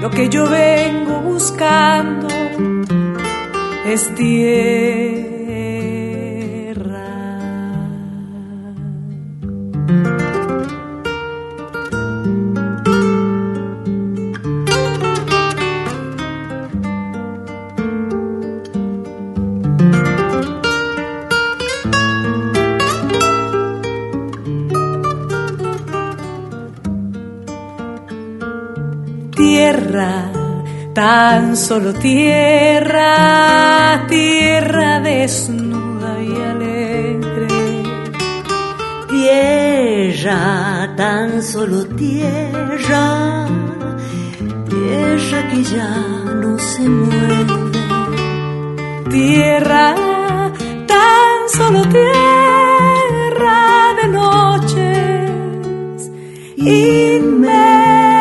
[0.01, 2.27] Lo que yo vengo buscando
[3.87, 5.34] es tierra.
[30.95, 33.03] Tan solo tierra,
[34.07, 37.83] tierra desnuda y alegre.
[39.09, 43.45] Tierra, tan solo tierra,
[44.69, 45.97] tierra que ya
[46.41, 47.45] no se mueve.
[49.11, 49.95] Tierra,
[50.87, 53.59] tan solo tierra
[54.01, 55.29] de noches
[56.55, 58.14] inmensas.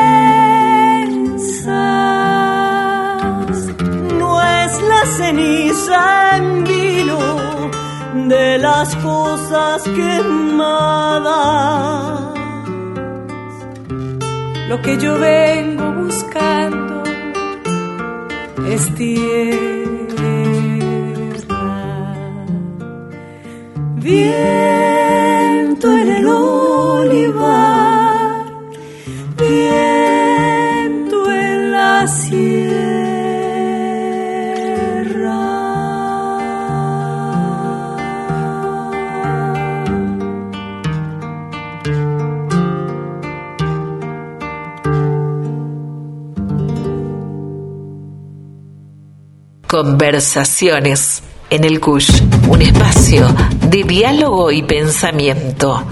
[8.29, 11.35] De las cosas quemadas.
[14.69, 17.03] Lo que yo vengo buscando
[18.67, 19.85] es tierra.
[23.97, 27.65] Viento en el olivar,
[29.37, 32.64] Viento en la sierra.
[49.75, 53.27] Conversaciones en el CUSH, un espacio
[53.69, 55.85] de diálogo y pensamiento.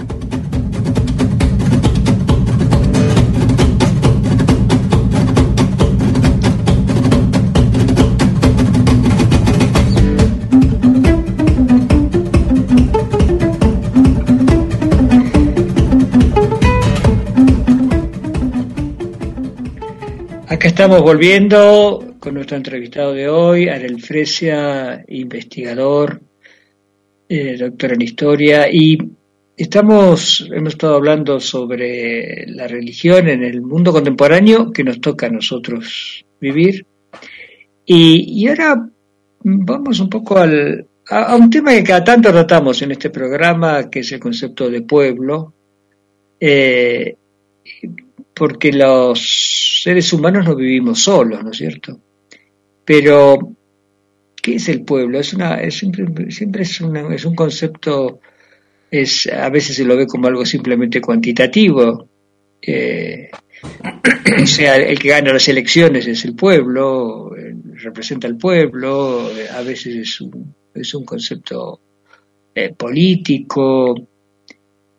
[20.47, 26.21] Acá estamos volviendo con nuestro entrevistado de hoy, Ariel Fresia, investigador,
[27.27, 28.97] eh, doctor en historia, y
[29.57, 35.31] estamos, hemos estado hablando sobre la religión en el mundo contemporáneo que nos toca a
[35.31, 36.85] nosotros vivir.
[37.85, 38.87] Y, y ahora
[39.41, 43.89] vamos un poco al, a, a un tema que cada tanto tratamos en este programa,
[43.89, 45.53] que es el concepto de pueblo.
[46.39, 47.17] Eh,
[48.33, 51.99] porque los seres humanos no vivimos solos, ¿no es cierto?
[52.85, 53.55] Pero,
[54.41, 55.19] ¿qué es el pueblo?
[55.19, 58.19] Es una, es siempre, siempre es, una, es un concepto,
[58.91, 62.07] es, a veces se lo ve como algo simplemente cuantitativo.
[62.61, 63.29] Eh,
[64.41, 67.31] o sea, el que gana las elecciones es el pueblo,
[67.75, 71.79] representa al pueblo, a veces es un, es un concepto
[72.53, 73.95] eh, político.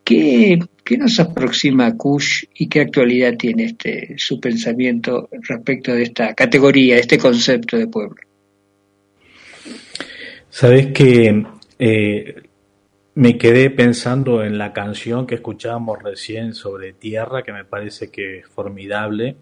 [0.03, 6.03] ¿Qué, ¿Qué nos aproxima a Kush y qué actualidad tiene este su pensamiento respecto de
[6.03, 8.17] esta categoría, este concepto de pueblo?
[10.47, 11.43] Sabes que
[11.79, 12.35] eh,
[13.15, 18.39] me quedé pensando en la canción que escuchábamos recién sobre tierra, que me parece que
[18.39, 19.37] es formidable,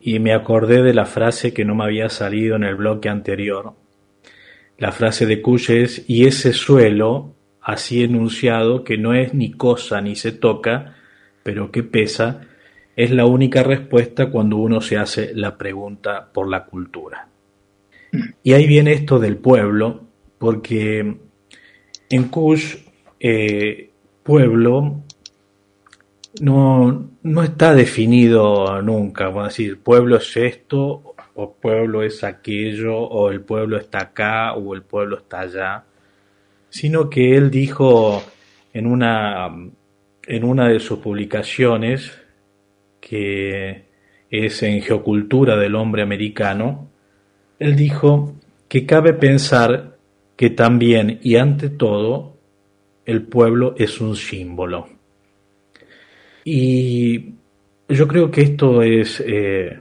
[0.00, 3.74] y me acordé de la frase que no me había salido en el bloque anterior.
[4.78, 10.00] La frase de Kush es, y ese suelo, así enunciado, que no es ni cosa
[10.00, 10.96] ni se toca,
[11.42, 12.42] pero que pesa,
[12.96, 17.28] es la única respuesta cuando uno se hace la pregunta por la cultura.
[18.42, 20.06] Y ahí viene esto del pueblo,
[20.38, 21.16] porque
[22.10, 22.76] en Kush,
[23.20, 23.90] eh,
[24.22, 25.02] pueblo
[26.40, 32.98] no, no está definido nunca, vamos a decir, pueblo es esto, o pueblo es aquello,
[32.98, 35.84] o el pueblo está acá, o el pueblo está allá,
[36.70, 38.22] sino que él dijo
[38.72, 39.48] en una,
[40.26, 42.12] en una de sus publicaciones,
[43.00, 43.84] que
[44.30, 46.88] es en Geocultura del Hombre Americano,
[47.58, 48.34] él dijo
[48.68, 49.96] que cabe pensar
[50.36, 52.36] que también y ante todo
[53.04, 54.88] el pueblo es un símbolo.
[56.44, 57.34] Y
[57.88, 59.78] yo creo que esto es, eh,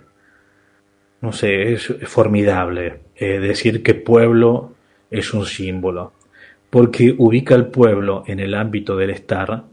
[1.22, 4.74] no sé, es formidable eh, decir que pueblo
[5.12, 6.14] es un símbolo,
[6.70, 9.64] porque ubica al pueblo en el ámbito del estar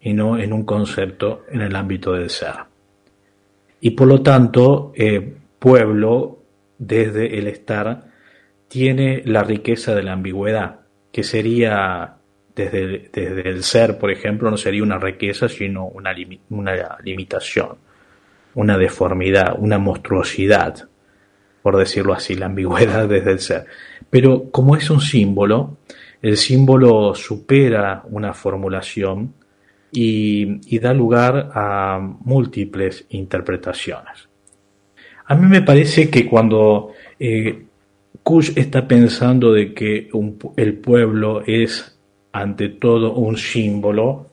[0.00, 2.54] y no en un concepto en el ámbito del ser.
[3.80, 6.38] Y por lo tanto, eh, pueblo,
[6.78, 8.04] desde el estar,
[8.68, 10.80] tiene la riqueza de la ambigüedad,
[11.12, 12.16] que sería
[12.54, 13.10] desde,
[13.48, 16.14] el ser, por ejemplo, no sería una riqueza, sino una,
[16.50, 17.76] una limitación,
[18.54, 20.88] una deformidad, una monstruosidad,
[21.62, 23.66] por decirlo así, la ambigüedad desde el ser.
[24.10, 25.78] Pero como es un símbolo,
[26.22, 29.34] el símbolo supera una formulación
[29.90, 34.28] y, da lugar a múltiples interpretaciones.
[35.26, 37.64] A mí me parece que cuando eh,
[38.22, 40.08] Kush está pensando de que
[40.56, 41.98] el pueblo es
[42.32, 44.30] ante todo un símbolo,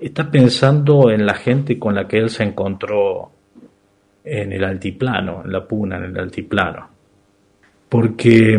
[0.00, 3.30] está pensando en la gente con la que él se encontró
[4.24, 6.88] en el altiplano, en la puna, en el altiplano.
[7.88, 8.58] Porque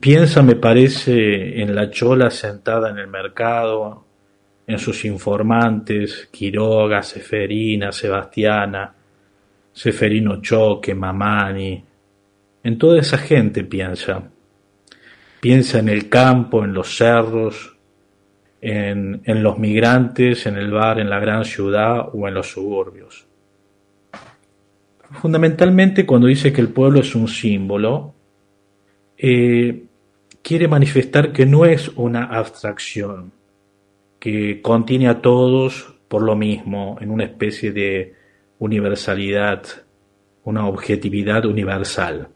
[0.00, 4.04] piensa, me parece, en la chola sentada en el mercado,
[4.66, 8.94] en sus informantes, Quiroga, Seferina, Sebastiana,
[9.72, 11.84] Seferino Choque, Mamani,
[12.62, 14.30] en toda esa gente piensa.
[15.40, 17.76] Piensa en el campo, en los cerros,
[18.60, 23.26] en, en los migrantes, en el bar, en la gran ciudad o en los suburbios.
[25.20, 28.14] Fundamentalmente cuando dice que el pueblo es un símbolo,
[29.16, 29.84] eh,
[30.42, 33.32] quiere manifestar que no es una abstracción,
[34.18, 38.14] que contiene a todos por lo mismo, en una especie de
[38.58, 39.64] universalidad,
[40.44, 42.28] una objetividad universal,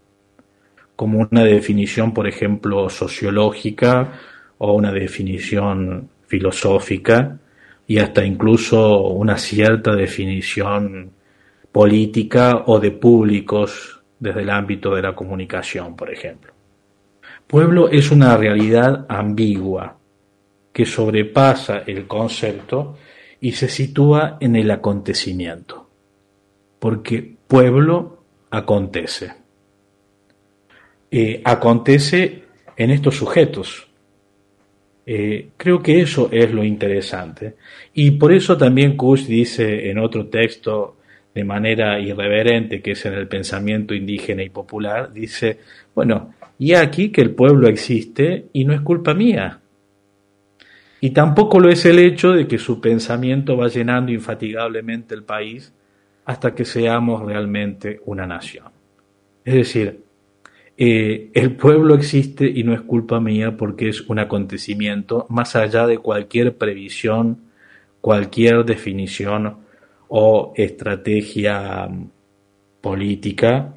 [0.96, 4.18] como una definición, por ejemplo, sociológica
[4.58, 7.38] o una definición filosófica
[7.86, 11.12] y hasta incluso una cierta definición
[11.70, 16.57] política o de públicos desde el ámbito de la comunicación, por ejemplo.
[17.48, 19.98] Pueblo es una realidad ambigua,
[20.70, 22.98] que sobrepasa el concepto
[23.40, 25.88] y se sitúa en el acontecimiento,
[26.78, 29.32] porque pueblo acontece.
[31.10, 32.44] Eh, acontece
[32.76, 33.88] en estos sujetos.
[35.06, 37.56] Eh, creo que eso es lo interesante.
[37.94, 40.98] Y por eso también Kush dice en otro texto
[41.34, 45.60] de manera irreverente, que es en el pensamiento indígena y popular, dice,
[45.94, 49.60] bueno, y aquí que el pueblo existe y no es culpa mía,
[51.00, 55.72] y tampoco lo es el hecho de que su pensamiento va llenando infatigablemente el país
[56.24, 58.66] hasta que seamos realmente una nación.
[59.44, 60.00] Es decir,
[60.76, 65.86] eh, el pueblo existe y no es culpa mía porque es un acontecimiento más allá
[65.86, 67.42] de cualquier previsión,
[68.00, 69.58] cualquier definición
[70.08, 72.10] o estrategia mm,
[72.80, 73.74] política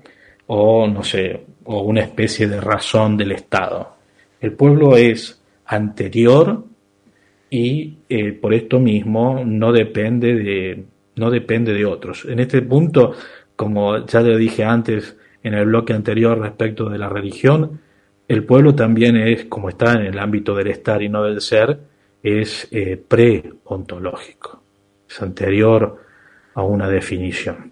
[0.54, 3.96] o no sé, o una especie de razón del Estado.
[4.42, 6.66] El pueblo es anterior
[7.50, 10.84] y eh, por esto mismo no depende de
[11.16, 12.26] no depende de otros.
[12.26, 13.14] En este punto,
[13.56, 17.80] como ya le dije antes en el bloque anterior respecto de la religión,
[18.28, 21.80] el pueblo también es, como está en el ámbito del estar y no del ser,
[22.22, 24.62] es eh, pre-ontológico,
[25.10, 25.98] es anterior
[26.56, 27.72] a una definición.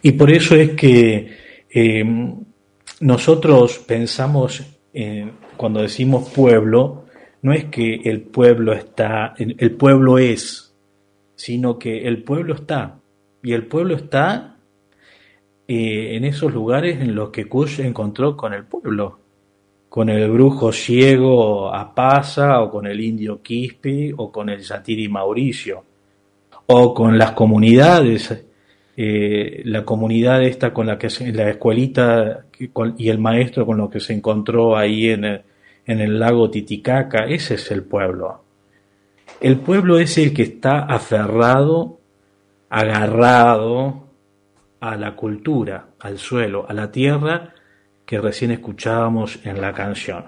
[0.00, 1.47] Y por eso es que
[1.80, 2.34] eh,
[3.00, 4.62] nosotros pensamos,
[5.56, 7.04] cuando decimos pueblo,
[7.42, 10.74] no es que el pueblo está, el pueblo es,
[11.36, 12.98] sino que el pueblo está.
[13.42, 14.56] Y el pueblo está
[15.68, 19.18] eh, en esos lugares en los que Kush encontró con el pueblo,
[19.88, 25.84] con el brujo ciego Apasa, o con el indio Quispi, o con el Yatiri Mauricio,
[26.66, 28.46] o con las comunidades,
[29.00, 32.46] eh, la comunidad esta con la que se, la escuelita
[32.96, 35.42] y el maestro con lo que se encontró ahí en el,
[35.86, 38.42] en el lago Titicaca, ese es el pueblo.
[39.40, 42.00] El pueblo es el que está aferrado
[42.70, 44.08] agarrado
[44.80, 47.54] a la cultura, al suelo, a la tierra
[48.04, 50.24] que recién escuchábamos en la canción.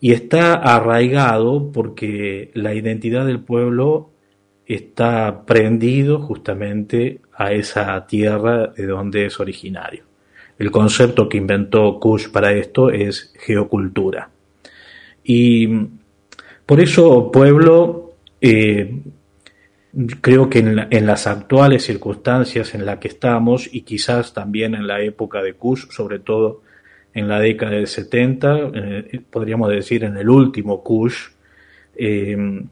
[0.00, 4.12] Y está arraigado porque la identidad del pueblo
[4.64, 10.04] está prendido justamente a esa tierra de donde es originario.
[10.58, 14.30] El concepto que inventó Kush para esto es geocultura.
[15.22, 15.68] Y
[16.64, 19.02] por eso pueblo, eh,
[20.20, 25.00] creo que en, las actuales circunstancias en las que estamos y quizás también en la
[25.02, 26.62] época de Kush, sobre todo
[27.12, 31.28] en la década del 70, eh, podríamos decir en el último Kush,
[31.96, 32.62] eh,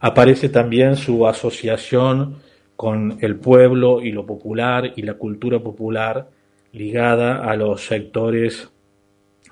[0.00, 2.36] aparece también su asociación
[2.78, 6.30] con el pueblo y lo popular y la cultura popular
[6.70, 8.70] ligada a los sectores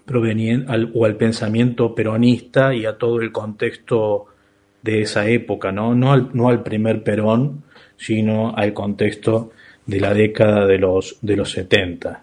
[0.05, 4.27] provenientes o al pensamiento peronista y a todo el contexto
[4.81, 5.93] de esa época, ¿no?
[5.97, 7.65] No al, no al primer Perón,
[7.97, 9.51] sino al contexto
[9.87, 12.23] de la década de los, de los 70.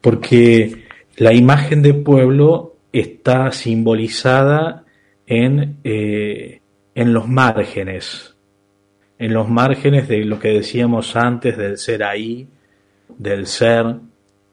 [0.00, 0.84] Porque
[1.18, 4.84] la imagen de pueblo está simbolizada
[5.26, 6.62] en, eh,
[6.94, 8.36] en los márgenes,
[9.20, 12.48] en los márgenes de lo que decíamos antes del ser ahí,
[13.18, 13.84] del ser,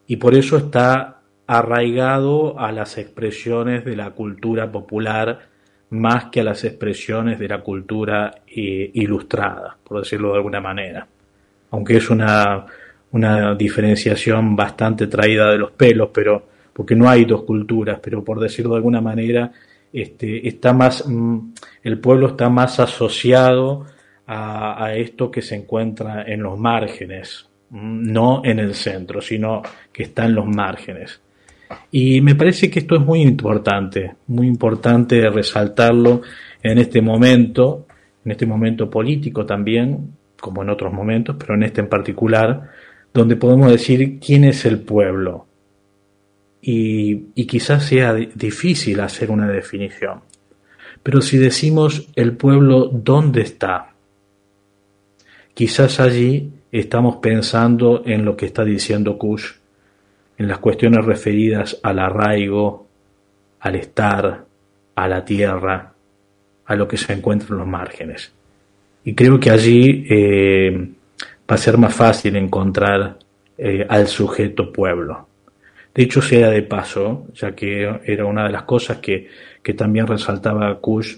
[0.08, 5.40] y por eso está arraigado a las expresiones de la cultura popular
[5.92, 11.08] más que a las expresiones de la cultura eh, ilustrada, por decirlo de alguna manera.
[11.72, 12.66] Aunque es una,
[13.14, 18.42] una diferenciación bastante traída de los pelos, pero porque no hay dos culturas, pero por
[18.42, 19.50] decirlo de alguna manera,
[19.94, 21.54] este, está más, mm,
[21.84, 23.86] el pueblo está más asociado
[24.28, 29.62] a, esto que se encuentra en los márgenes, no en el centro, sino
[29.92, 31.22] que está en los márgenes.
[31.92, 36.22] Y me parece que esto es muy importante, muy importante resaltarlo
[36.62, 37.88] en este momento,
[38.26, 42.70] en este momento político también, como en otros momentos, pero en este en particular,
[43.14, 45.46] donde podemos decir quién es el pueblo.
[46.62, 50.22] Y, y quizás sea difícil hacer una definición.
[51.02, 53.94] Pero si decimos el pueblo, ¿dónde está?
[55.58, 59.54] Quizás allí estamos pensando en lo que está diciendo Kush,
[60.38, 62.86] en las cuestiones referidas al arraigo,
[63.62, 64.46] al estar,
[64.94, 65.94] a la tierra,
[66.64, 68.32] a lo que se encuentra en los márgenes.
[69.04, 70.92] Y creo que allí eh,
[71.50, 73.18] va a ser más fácil encontrar
[73.58, 75.28] eh, al sujeto pueblo.
[75.92, 79.28] De hecho, sea de paso, ya que era una de las cosas que,
[79.64, 81.16] que también resaltaba Kush,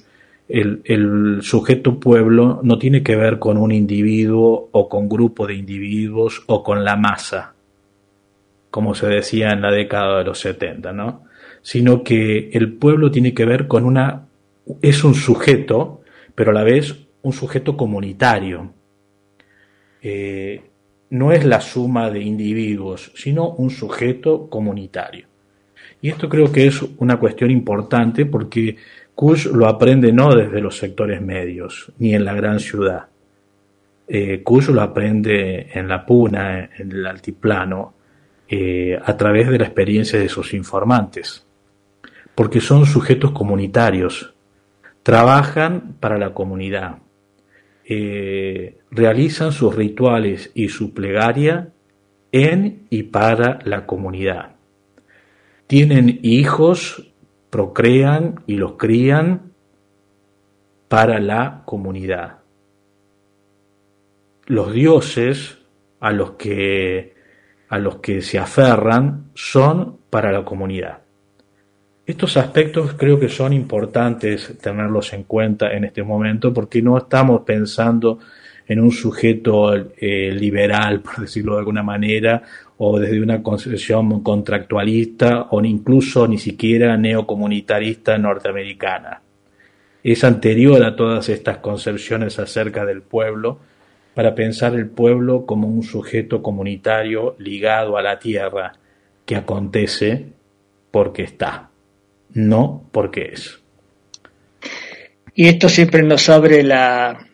[0.50, 6.44] el, sujeto pueblo no tiene que ver con un individuo o con grupo de individuos
[6.48, 7.54] o con la masa,
[8.72, 11.24] como se decía en la década de los 70, ¿no?
[11.62, 14.28] Sino que el pueblo tiene que ver con una,
[14.82, 16.02] es un sujeto,
[16.34, 18.74] pero a la vez un sujeto comunitario.
[20.02, 20.64] Eh,
[21.12, 25.28] no es la suma de individuos, sino un sujeto comunitario.
[26.02, 28.78] Y esto creo que es una cuestión importante porque
[29.20, 33.08] Kush lo aprende no desde los sectores medios, ni en la gran ciudad.
[34.08, 37.96] Eh, Kush lo aprende en la puna, en el altiplano,
[38.48, 41.46] eh, a través de la experiencia de sus informantes,
[42.34, 44.34] porque son sujetos comunitarios,
[45.04, 47.00] trabajan para la comunidad,
[47.84, 51.74] eh, realizan sus rituales y su plegaria
[52.32, 54.56] en y para la comunidad.
[55.68, 57.09] Tienen hijos
[57.50, 59.54] procrean y los crían
[60.88, 62.40] para la comunidad.
[64.46, 65.58] Los dioses
[66.00, 67.18] a los que
[67.70, 71.00] a los que se aferran son para la comunidad.
[72.04, 77.42] Estos aspectos creo que son importantes tenerlos en cuenta en este momento porque no estamos
[77.42, 78.18] pensando
[78.68, 82.42] en un sujeto eh, liberal, por decirlo de alguna manera,
[82.82, 89.22] o desde una concepción contractualista o incluso ni siquiera neocomunitarista norteamericana.
[90.02, 93.60] Es anterior a todas estas concepciones acerca del pueblo
[94.14, 98.72] para pensar el pueblo como un sujeto comunitario ligado a la tierra
[99.26, 100.28] que acontece
[100.90, 101.70] porque está,
[102.34, 103.60] no porque es.
[105.36, 107.28] Y esto siempre nos abre la,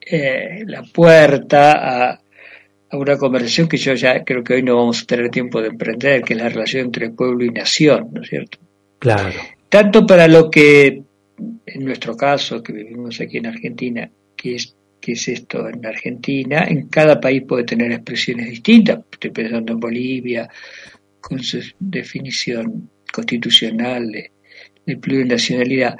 [0.00, 2.19] eh, la puerta a
[2.90, 5.68] a una conversación que yo ya creo que hoy no vamos a tener tiempo de
[5.68, 8.58] emprender, que es la relación entre pueblo y nación, ¿no es cierto?
[8.98, 9.38] Claro.
[9.68, 11.02] Tanto para lo que,
[11.66, 16.64] en nuestro caso, que vivimos aquí en Argentina, que es, que es esto en Argentina,
[16.68, 19.00] en cada país puede tener expresiones distintas.
[19.12, 20.48] Estoy pensando en Bolivia,
[21.20, 24.32] con su definición constitucional de,
[24.84, 25.96] de plurinacionalidad,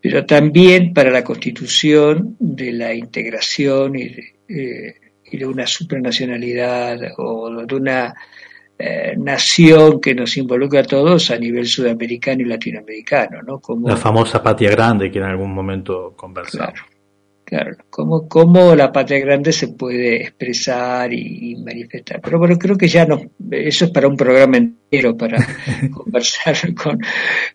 [0.00, 4.94] pero también para la constitución de la integración y de eh,
[5.30, 8.14] y de una supranacionalidad o de una
[8.80, 13.58] eh, nación que nos involucra a todos a nivel sudamericano y latinoamericano, ¿no?
[13.58, 16.74] Como, la famosa patria grande que en algún momento conversamos.
[17.44, 18.26] Claro, claro.
[18.28, 22.20] Cómo, la patria grande se puede expresar y, manifestar.
[22.20, 23.20] Pero bueno, creo que ya no,
[23.50, 25.44] eso es para un programa entero, para
[25.92, 27.00] conversar con,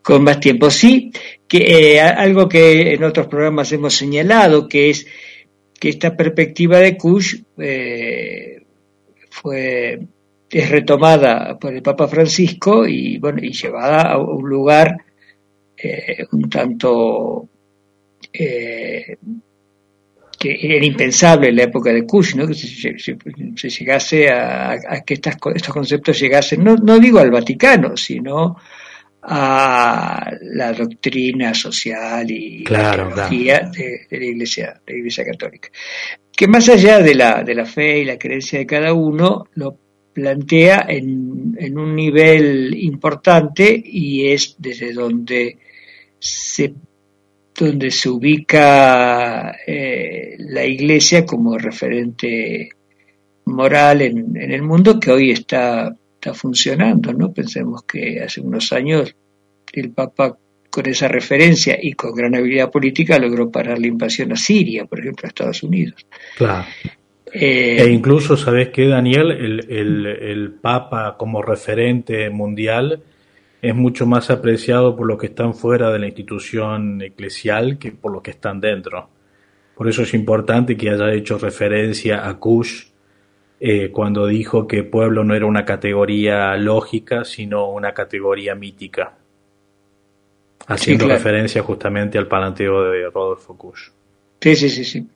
[0.01, 0.69] con, más tiempo.
[0.69, 1.09] Sí,
[1.47, 5.07] que eh, algo que en otros programas hemos señalado, que es
[5.83, 8.63] que esta perspectiva de Kush eh,
[9.29, 9.99] fue
[10.49, 14.95] es retomada por el Papa Francisco y, bueno, y llevada a un lugar
[15.75, 17.49] eh, un tanto
[18.31, 19.17] eh,
[20.39, 22.47] que era impensable en la época de Kush, ¿no?
[22.47, 28.55] que se, llegase a, que estas, estos conceptos llegasen, no, no digo al Vaticano, sino
[29.25, 35.69] a la doctrina social y la teología De, de, la iglesia de la iglesia católica.
[36.35, 39.77] Que más allá de la de la fe y la creencia de cada uno lo
[40.13, 45.57] plantea en, en un nivel importante y es desde donde
[46.19, 46.73] se
[47.55, 52.69] donde se ubica eh, la Iglesia como referente
[53.45, 57.33] moral en, en, el mundo que hoy está, está funcionando, ¿no?
[57.33, 59.13] Pensemos que hace unos años
[59.73, 60.37] el Papa
[60.69, 65.01] con esa referencia y con gran habilidad política logró parar la invasión a Siria, por
[65.01, 66.05] ejemplo, a Estados Unidos.
[66.37, 66.65] Claro.
[67.31, 69.31] Eh, e incluso, ¿sabes qué, Daniel?
[69.31, 73.01] El, el, Papa como referente mundial
[73.61, 78.13] es mucho más apreciado por los que están fuera de la institución eclesial que por
[78.13, 79.09] los que están dentro.
[79.75, 82.92] Por eso es importante que haya hecho referencia a Kush
[83.65, 89.13] eh, cuando dijo que pueblo no era una categoría lógica, sino una categoría mítica,
[90.67, 93.87] haciendo referencia justamente al palanteo de Rodolfo Kush.
[94.41, 95.07] Sí, sí, sí, sí.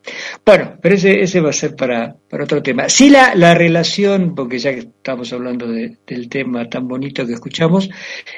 [0.45, 2.87] Bueno, pero ese, ese va a ser para, para otro tema.
[2.87, 7.89] Sí, la, la relación, porque ya que estamos hablando del tema tan bonito que escuchamos,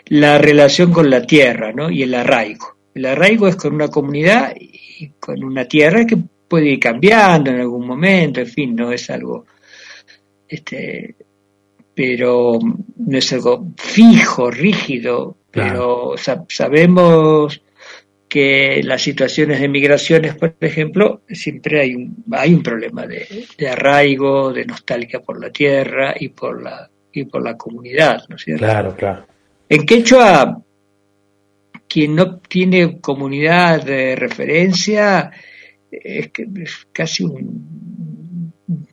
[0.07, 1.91] la relación con la tierra, ¿no?
[1.91, 2.77] Y el arraigo.
[2.95, 7.59] El arraigo es con una comunidad y con una tierra que puede ir cambiando en
[7.59, 9.45] algún momento, en fin, no es algo,
[10.49, 11.15] este,
[11.93, 12.59] pero
[12.97, 16.15] no es algo fijo, rígido, pero
[16.47, 17.61] sabemos
[18.27, 23.27] que las situaciones de migraciones, por ejemplo, siempre hay un, hay un problema de,
[23.67, 28.43] arraigo, de nostalgia por la tierra y por la, y por la comunidad, ¿no es
[28.43, 28.65] cierto?
[28.65, 29.25] Claro, claro.
[29.67, 30.61] En Quechua,
[31.87, 35.31] quien no tiene comunidad de referencia
[35.91, 36.29] es,
[36.93, 37.88] casi un,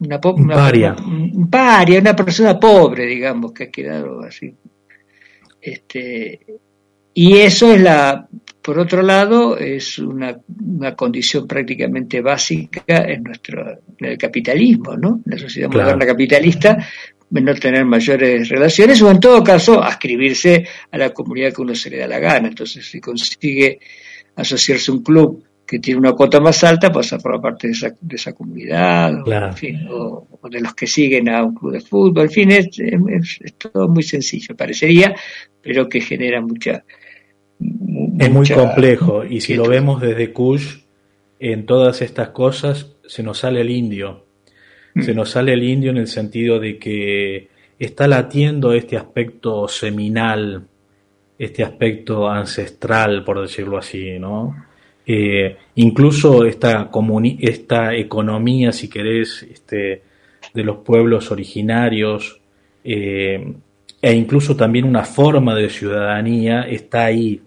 [0.01, 0.97] una, un paria.
[0.99, 4.55] un paria, una persona pobre, digamos, que ha quedado así.
[5.61, 6.41] Este,
[7.13, 8.29] y eso es la,
[8.63, 10.39] por otro lado, es una,
[10.97, 15.21] condición prácticamente básica en nuestro en el capitalismo, ¿no?
[15.25, 16.79] En la sociedad moderna capitalista,
[17.31, 21.91] no tener mayores relaciones o en todo caso ascribirse a la comunidad que uno se
[21.91, 22.49] le da la gana.
[22.49, 23.79] Entonces, si consigue
[24.37, 27.73] asociarse a un club que tiene una cuota más alta, pasa a formar parte de
[27.73, 29.15] esa, de esa comunidad,
[29.91, 33.89] o, de los que siguen a un club de fútbol, en fin, es, es todo
[33.89, 35.15] muy sencillo, parecería,
[35.61, 36.85] pero que genera mucha
[37.59, 40.79] es muy complejo y si lo vemos desde Kush,
[41.39, 44.27] en todas estas cosas se nos sale el indio.
[44.95, 45.03] Mm.
[45.03, 47.49] Se nos sale el indio en el sentido de que
[47.79, 50.67] está latiendo este aspecto seminal,
[51.39, 54.55] este aspecto ancestral, por decirlo así, ¿no?
[55.07, 56.91] Eh, incluso esta,
[57.39, 60.03] esta economía, si querés, este,
[60.53, 62.41] de los pueblos originarios,
[62.83, 63.55] eh,
[64.03, 67.41] e incluso también una forma de ciudadanía está ahí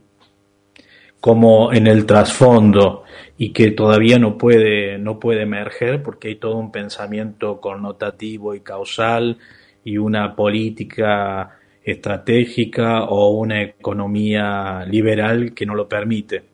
[1.19, 3.03] como en el trasfondo
[3.37, 8.61] y que todavía no puede, no puede emerger porque hay todo un pensamiento connotativo y
[8.61, 9.37] causal
[9.83, 16.48] y una política estratégica o una economía liberal que no lo permite.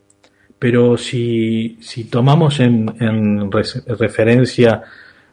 [0.58, 1.78] Pero si,
[2.10, 4.82] tomamos en, en referencia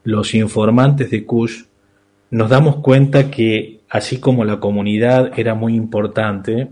[0.03, 1.63] los informantes de Kush,
[2.32, 6.69] nos damos cuenta que así como la comunidad era muy importante,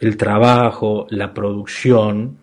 [0.00, 2.38] el trabajo, la producción,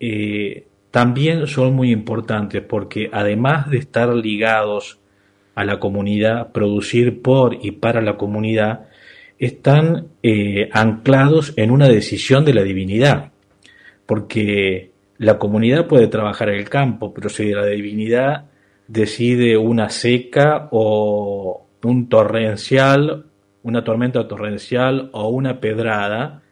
[0.00, 4.98] eh, también son muy importantes porque además de estar ligados
[5.54, 8.88] a la comunidad, producir por y para la comunidad,
[9.38, 13.32] están eh, anclados en una decisión de la divinidad,
[14.06, 18.46] porque la comunidad puede trabajar en el campo, pero si la divinidad
[18.86, 23.26] decide una seca o un torrencial,
[23.62, 26.42] una tormenta torrencial o una pedrada,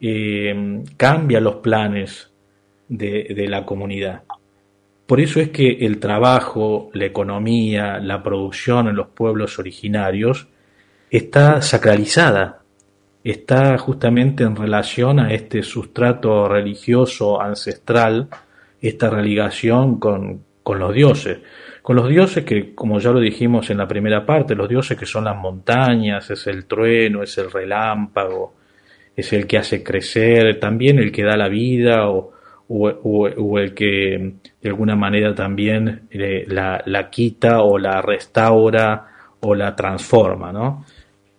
[0.00, 2.30] eh, cambia los planes
[2.88, 4.22] de, la comunidad.
[5.06, 10.48] Por eso es que el trabajo, la economía, la producción en los pueblos originarios
[11.10, 12.62] está sacralizada,
[13.30, 18.28] está justamente en relación a este sustrato religioso ancestral,
[18.80, 21.38] esta religación con, con los dioses.
[21.82, 25.06] Con los dioses que, como ya lo dijimos en la primera parte, los dioses que
[25.06, 28.54] son las montañas, es el trueno, es el relámpago,
[29.16, 32.32] es el que hace crecer, también el que da la vida o,
[32.68, 39.06] o, el que de alguna manera también eh, la, la, quita o la restaura
[39.40, 40.84] o la transforma, ¿no?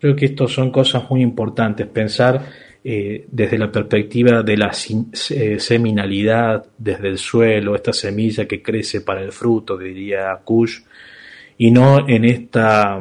[0.00, 2.40] Creo que esto son cosas muy importantes, pensar
[2.84, 9.00] eh, desde la perspectiva de la eh, seminalidad, desde el suelo, esta semilla que crece
[9.00, 10.78] para el fruto, diría Kush,
[11.58, 12.96] y no en esta,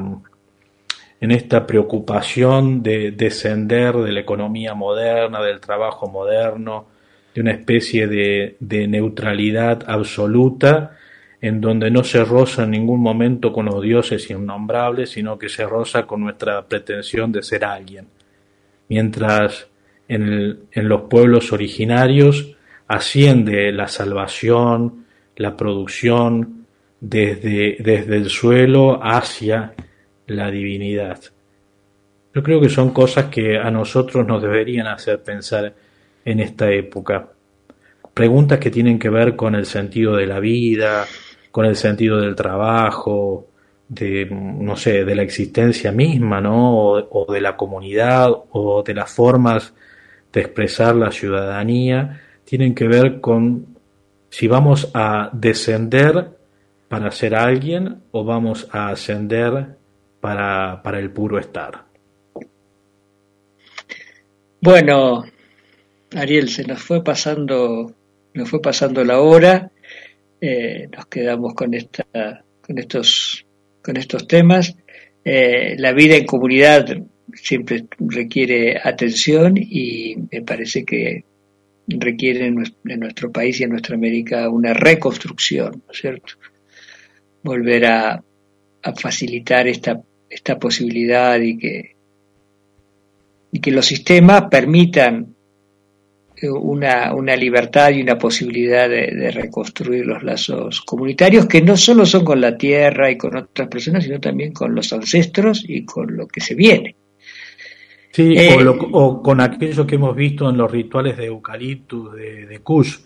[1.21, 6.87] en esta preocupación de descender de la economía moderna, del trabajo moderno,
[7.35, 10.96] de una especie de, de neutralidad absoluta
[11.41, 15.65] en donde no se roza en ningún momento con los dioses innombrables, sino que se
[15.65, 18.07] roza con nuestra pretensión de ser alguien.
[18.89, 19.67] Mientras
[20.07, 22.55] en, en los pueblos originarios
[22.87, 26.65] asciende la salvación, la producción
[26.99, 29.73] desde, desde el suelo hacia
[30.27, 31.19] la divinidad.
[32.33, 35.73] Yo creo que son cosas que a nosotros nos deberían hacer pensar
[36.25, 37.29] en esta época.
[38.13, 41.05] Preguntas que tienen que ver con el sentido de la vida,
[41.57, 43.47] con el sentido del trabajo,
[43.89, 46.77] de, no sé, de la existencia misma, ¿no?
[46.77, 49.73] O, de la comunidad, o de las formas
[50.31, 53.75] de expresar la ciudadanía, tienen que ver con
[54.29, 56.29] si vamos a descender
[56.89, 59.77] para ser alguien o vamos a ascender
[60.21, 61.85] para, para el puro estar.
[64.61, 65.23] Bueno,
[66.15, 67.95] Ariel, se nos fue pasando,
[68.35, 69.71] nos fue pasando la hora
[70.39, 72.05] eh, nos quedamos con, esta,
[72.61, 73.45] con, estos,
[73.83, 74.75] con estos temas.
[75.23, 76.85] Eh, la vida en comunidad
[77.33, 81.23] siempre requiere atención y me parece que
[81.87, 86.33] requiere en nuestro país y en nuestra América una reconstrucción, ¿no es cierto?
[87.43, 88.23] Volver a,
[88.83, 91.95] a facilitar esta, esta posibilidad y que,
[93.51, 95.35] y que los sistemas permitan
[96.43, 102.23] una, una libertad y una posibilidad de, reconstruir los lazos comunitarios que no solo son
[102.23, 106.27] con la tierra y con otras personas, sino también con los ancestros y con lo
[106.27, 106.95] que se viene.
[108.11, 112.59] Sí, o, eh, con aquello que hemos visto en los rituales de eucaliptus, de, de
[112.59, 112.97] Kush,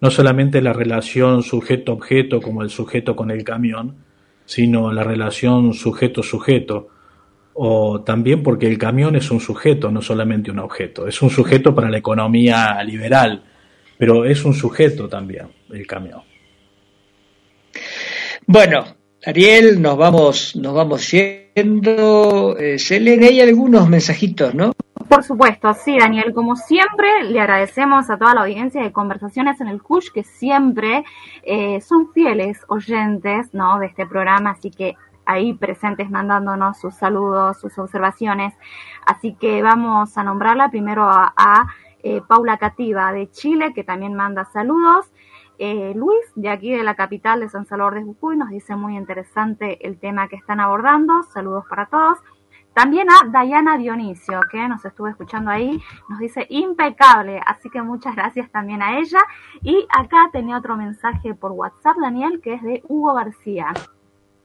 [0.00, 3.96] no solamente la relación sujeto-objeto como el sujeto con el camión,
[4.44, 6.88] sino la relación sujeto-sujeto
[7.58, 11.08] o también porque el camión es un sujeto, no solamente un objeto.
[11.08, 13.42] Es un sujeto para la economía liberal,
[13.96, 16.20] pero es un sujeto también el camión.
[18.46, 18.84] Bueno,
[19.24, 22.56] Ariel, nos vamos, nos vamos yendo.
[22.58, 24.72] Eh, se leen ahí algunos mensajitos, ¿no?
[25.08, 26.34] Por supuesto, sí, Daniel.
[26.34, 31.04] Como siempre, le agradecemos a toda la audiencia de Conversaciones en el CUSH que siempre
[31.42, 33.78] eh, son fieles oyentes ¿no?
[33.78, 34.94] de este programa, así que
[35.26, 38.54] ahí presentes mandándonos sus saludos, sus observaciones.
[39.04, 41.66] Así que vamos a nombrarla primero a,
[42.02, 45.12] eh, Paula Cativa de Chile, que también manda saludos.
[45.58, 48.96] Eh, Luis, de aquí de la capital de San Salvador de Jujuy, nos dice muy
[48.96, 51.22] interesante el tema que están abordando.
[51.24, 52.18] Saludos para todos.
[52.76, 58.14] También a Dayana Dionisio, que nos estuvo escuchando ahí, nos dice impecable, así que muchas
[58.14, 59.20] gracias también a ella.
[59.62, 63.72] Y acá tenía otro mensaje por WhatsApp, Daniel, que es de Hugo García.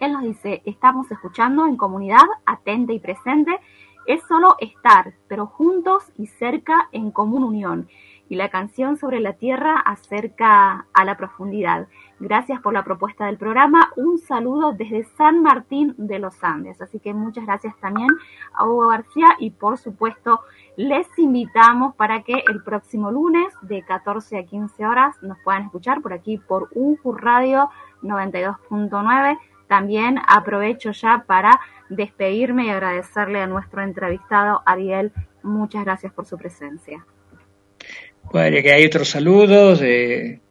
[0.02, 3.60] Él nos dice, estamos escuchando en comunidad, atenta y presente,
[4.08, 7.88] es solo estar, pero juntos y cerca en común unión.
[8.28, 11.88] Y la canción sobre la tierra acerca a la profundidad.
[12.20, 13.92] Gracias por la propuesta del programa.
[13.96, 16.82] Un saludo desde San Martín de los Andes.
[16.82, 18.10] Así que muchas gracias también
[18.54, 20.40] a Hugo García y por supuesto
[20.78, 26.02] les invitamos para que el próximo lunes de 14 a 15 horas nos puedan escuchar
[26.02, 27.70] por aquí por UNJU Radio
[28.02, 29.38] 92.9
[29.72, 31.58] también aprovecho ya para
[31.88, 35.14] despedirme y agradecerle a nuestro entrevistado Ariel.
[35.44, 37.06] Muchas gracias por su presencia.
[38.34, 40.42] Bueno, que hay otros saludos de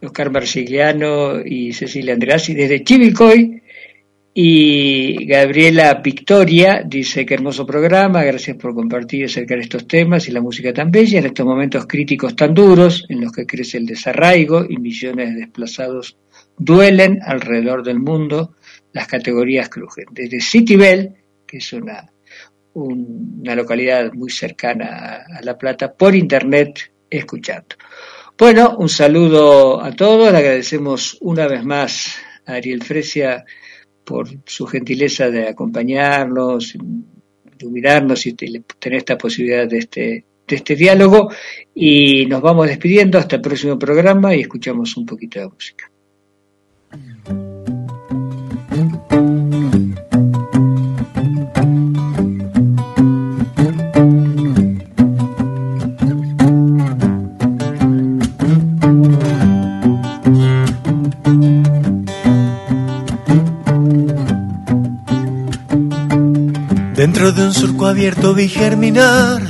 [0.00, 3.60] Oscar Marsigliano y Cecilia Andreassi desde Chivicoy.
[4.32, 10.30] Y Gabriela Victoria dice que hermoso programa, gracias por compartir acerca de estos temas y
[10.30, 13.86] la música tan bella en estos momentos críticos tan duros en los que crece el
[13.86, 16.16] desarraigo y millones de desplazados
[16.56, 18.54] duelen alrededor del mundo
[18.98, 20.06] las categorías crujen.
[20.10, 21.14] Desde Citibel,
[21.46, 22.04] que es una,
[22.74, 27.76] una localidad muy cercana a La Plata, por internet escuchando.
[28.36, 33.44] Bueno, un saludo a todos, le agradecemos una vez más a Ariel Fresia
[34.04, 36.76] por su gentileza de acompañarnos,
[37.56, 41.30] iluminarnos y tener esta posibilidad de este, de este diálogo.
[41.72, 45.88] Y nos vamos despidiendo hasta el próximo programa y escuchamos un poquito de música.
[66.94, 69.40] Dentro de un surco abierto vi germinar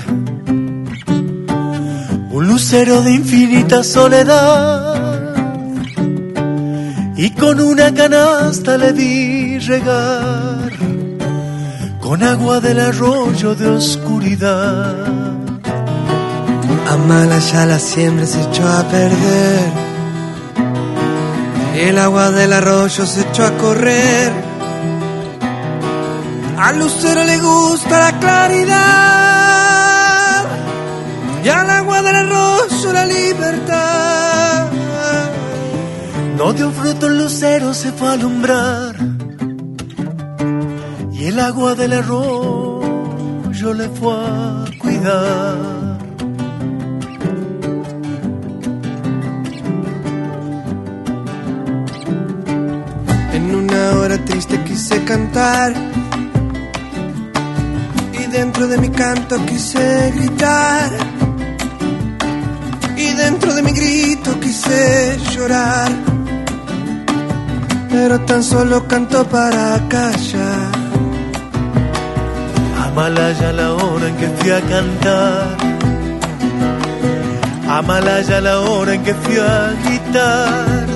[2.31, 4.98] un lucero de infinita soledad
[7.19, 10.73] y con una canasta le vi regar
[12.01, 15.05] con agua del arroyo de oscuridad.
[16.89, 19.73] Amala ya la siembra se echó a perder,
[21.75, 24.49] el agua del arroyo se echó a correr
[26.59, 28.75] al lucero le gusta la claridad
[31.45, 34.08] y al agua del arroyo la libertad.
[36.39, 38.97] No dio fruto el lucero, se fue a alumbrar
[41.13, 45.99] y el agua del arroyo le fue a cuidar.
[53.33, 55.75] En una hora triste quise cantar
[58.31, 60.91] dentro de mi canto quise gritar.
[62.97, 66.08] Y dentro de mi grito quise llorar.
[68.01, 70.71] Pero tan solo canto para callar.
[72.87, 75.57] Amalaya la hora en que fui a cantar.
[77.69, 80.87] Amalaya la hora en que fui a gritar.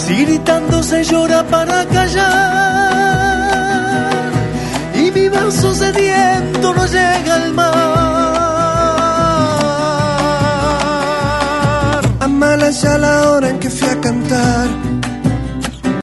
[0.00, 2.54] Si gritando se llora para callar
[5.14, 7.64] mi vaso sediento no llega al mar.
[12.18, 14.93] Amala ya la hora en que fui a cantar